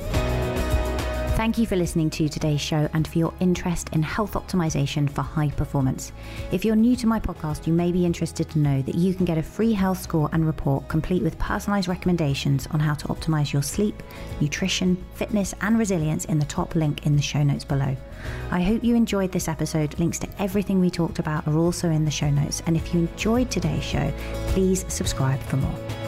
[1.40, 5.22] Thank you for listening to today's show and for your interest in health optimization for
[5.22, 6.12] high performance.
[6.52, 9.24] If you're new to my podcast, you may be interested to know that you can
[9.24, 13.54] get a free health score and report complete with personalized recommendations on how to optimize
[13.54, 14.02] your sleep,
[14.42, 17.96] nutrition, fitness, and resilience in the top link in the show notes below.
[18.50, 19.98] I hope you enjoyed this episode.
[19.98, 22.62] Links to everything we talked about are also in the show notes.
[22.66, 24.12] And if you enjoyed today's show,
[24.48, 25.99] please subscribe for more.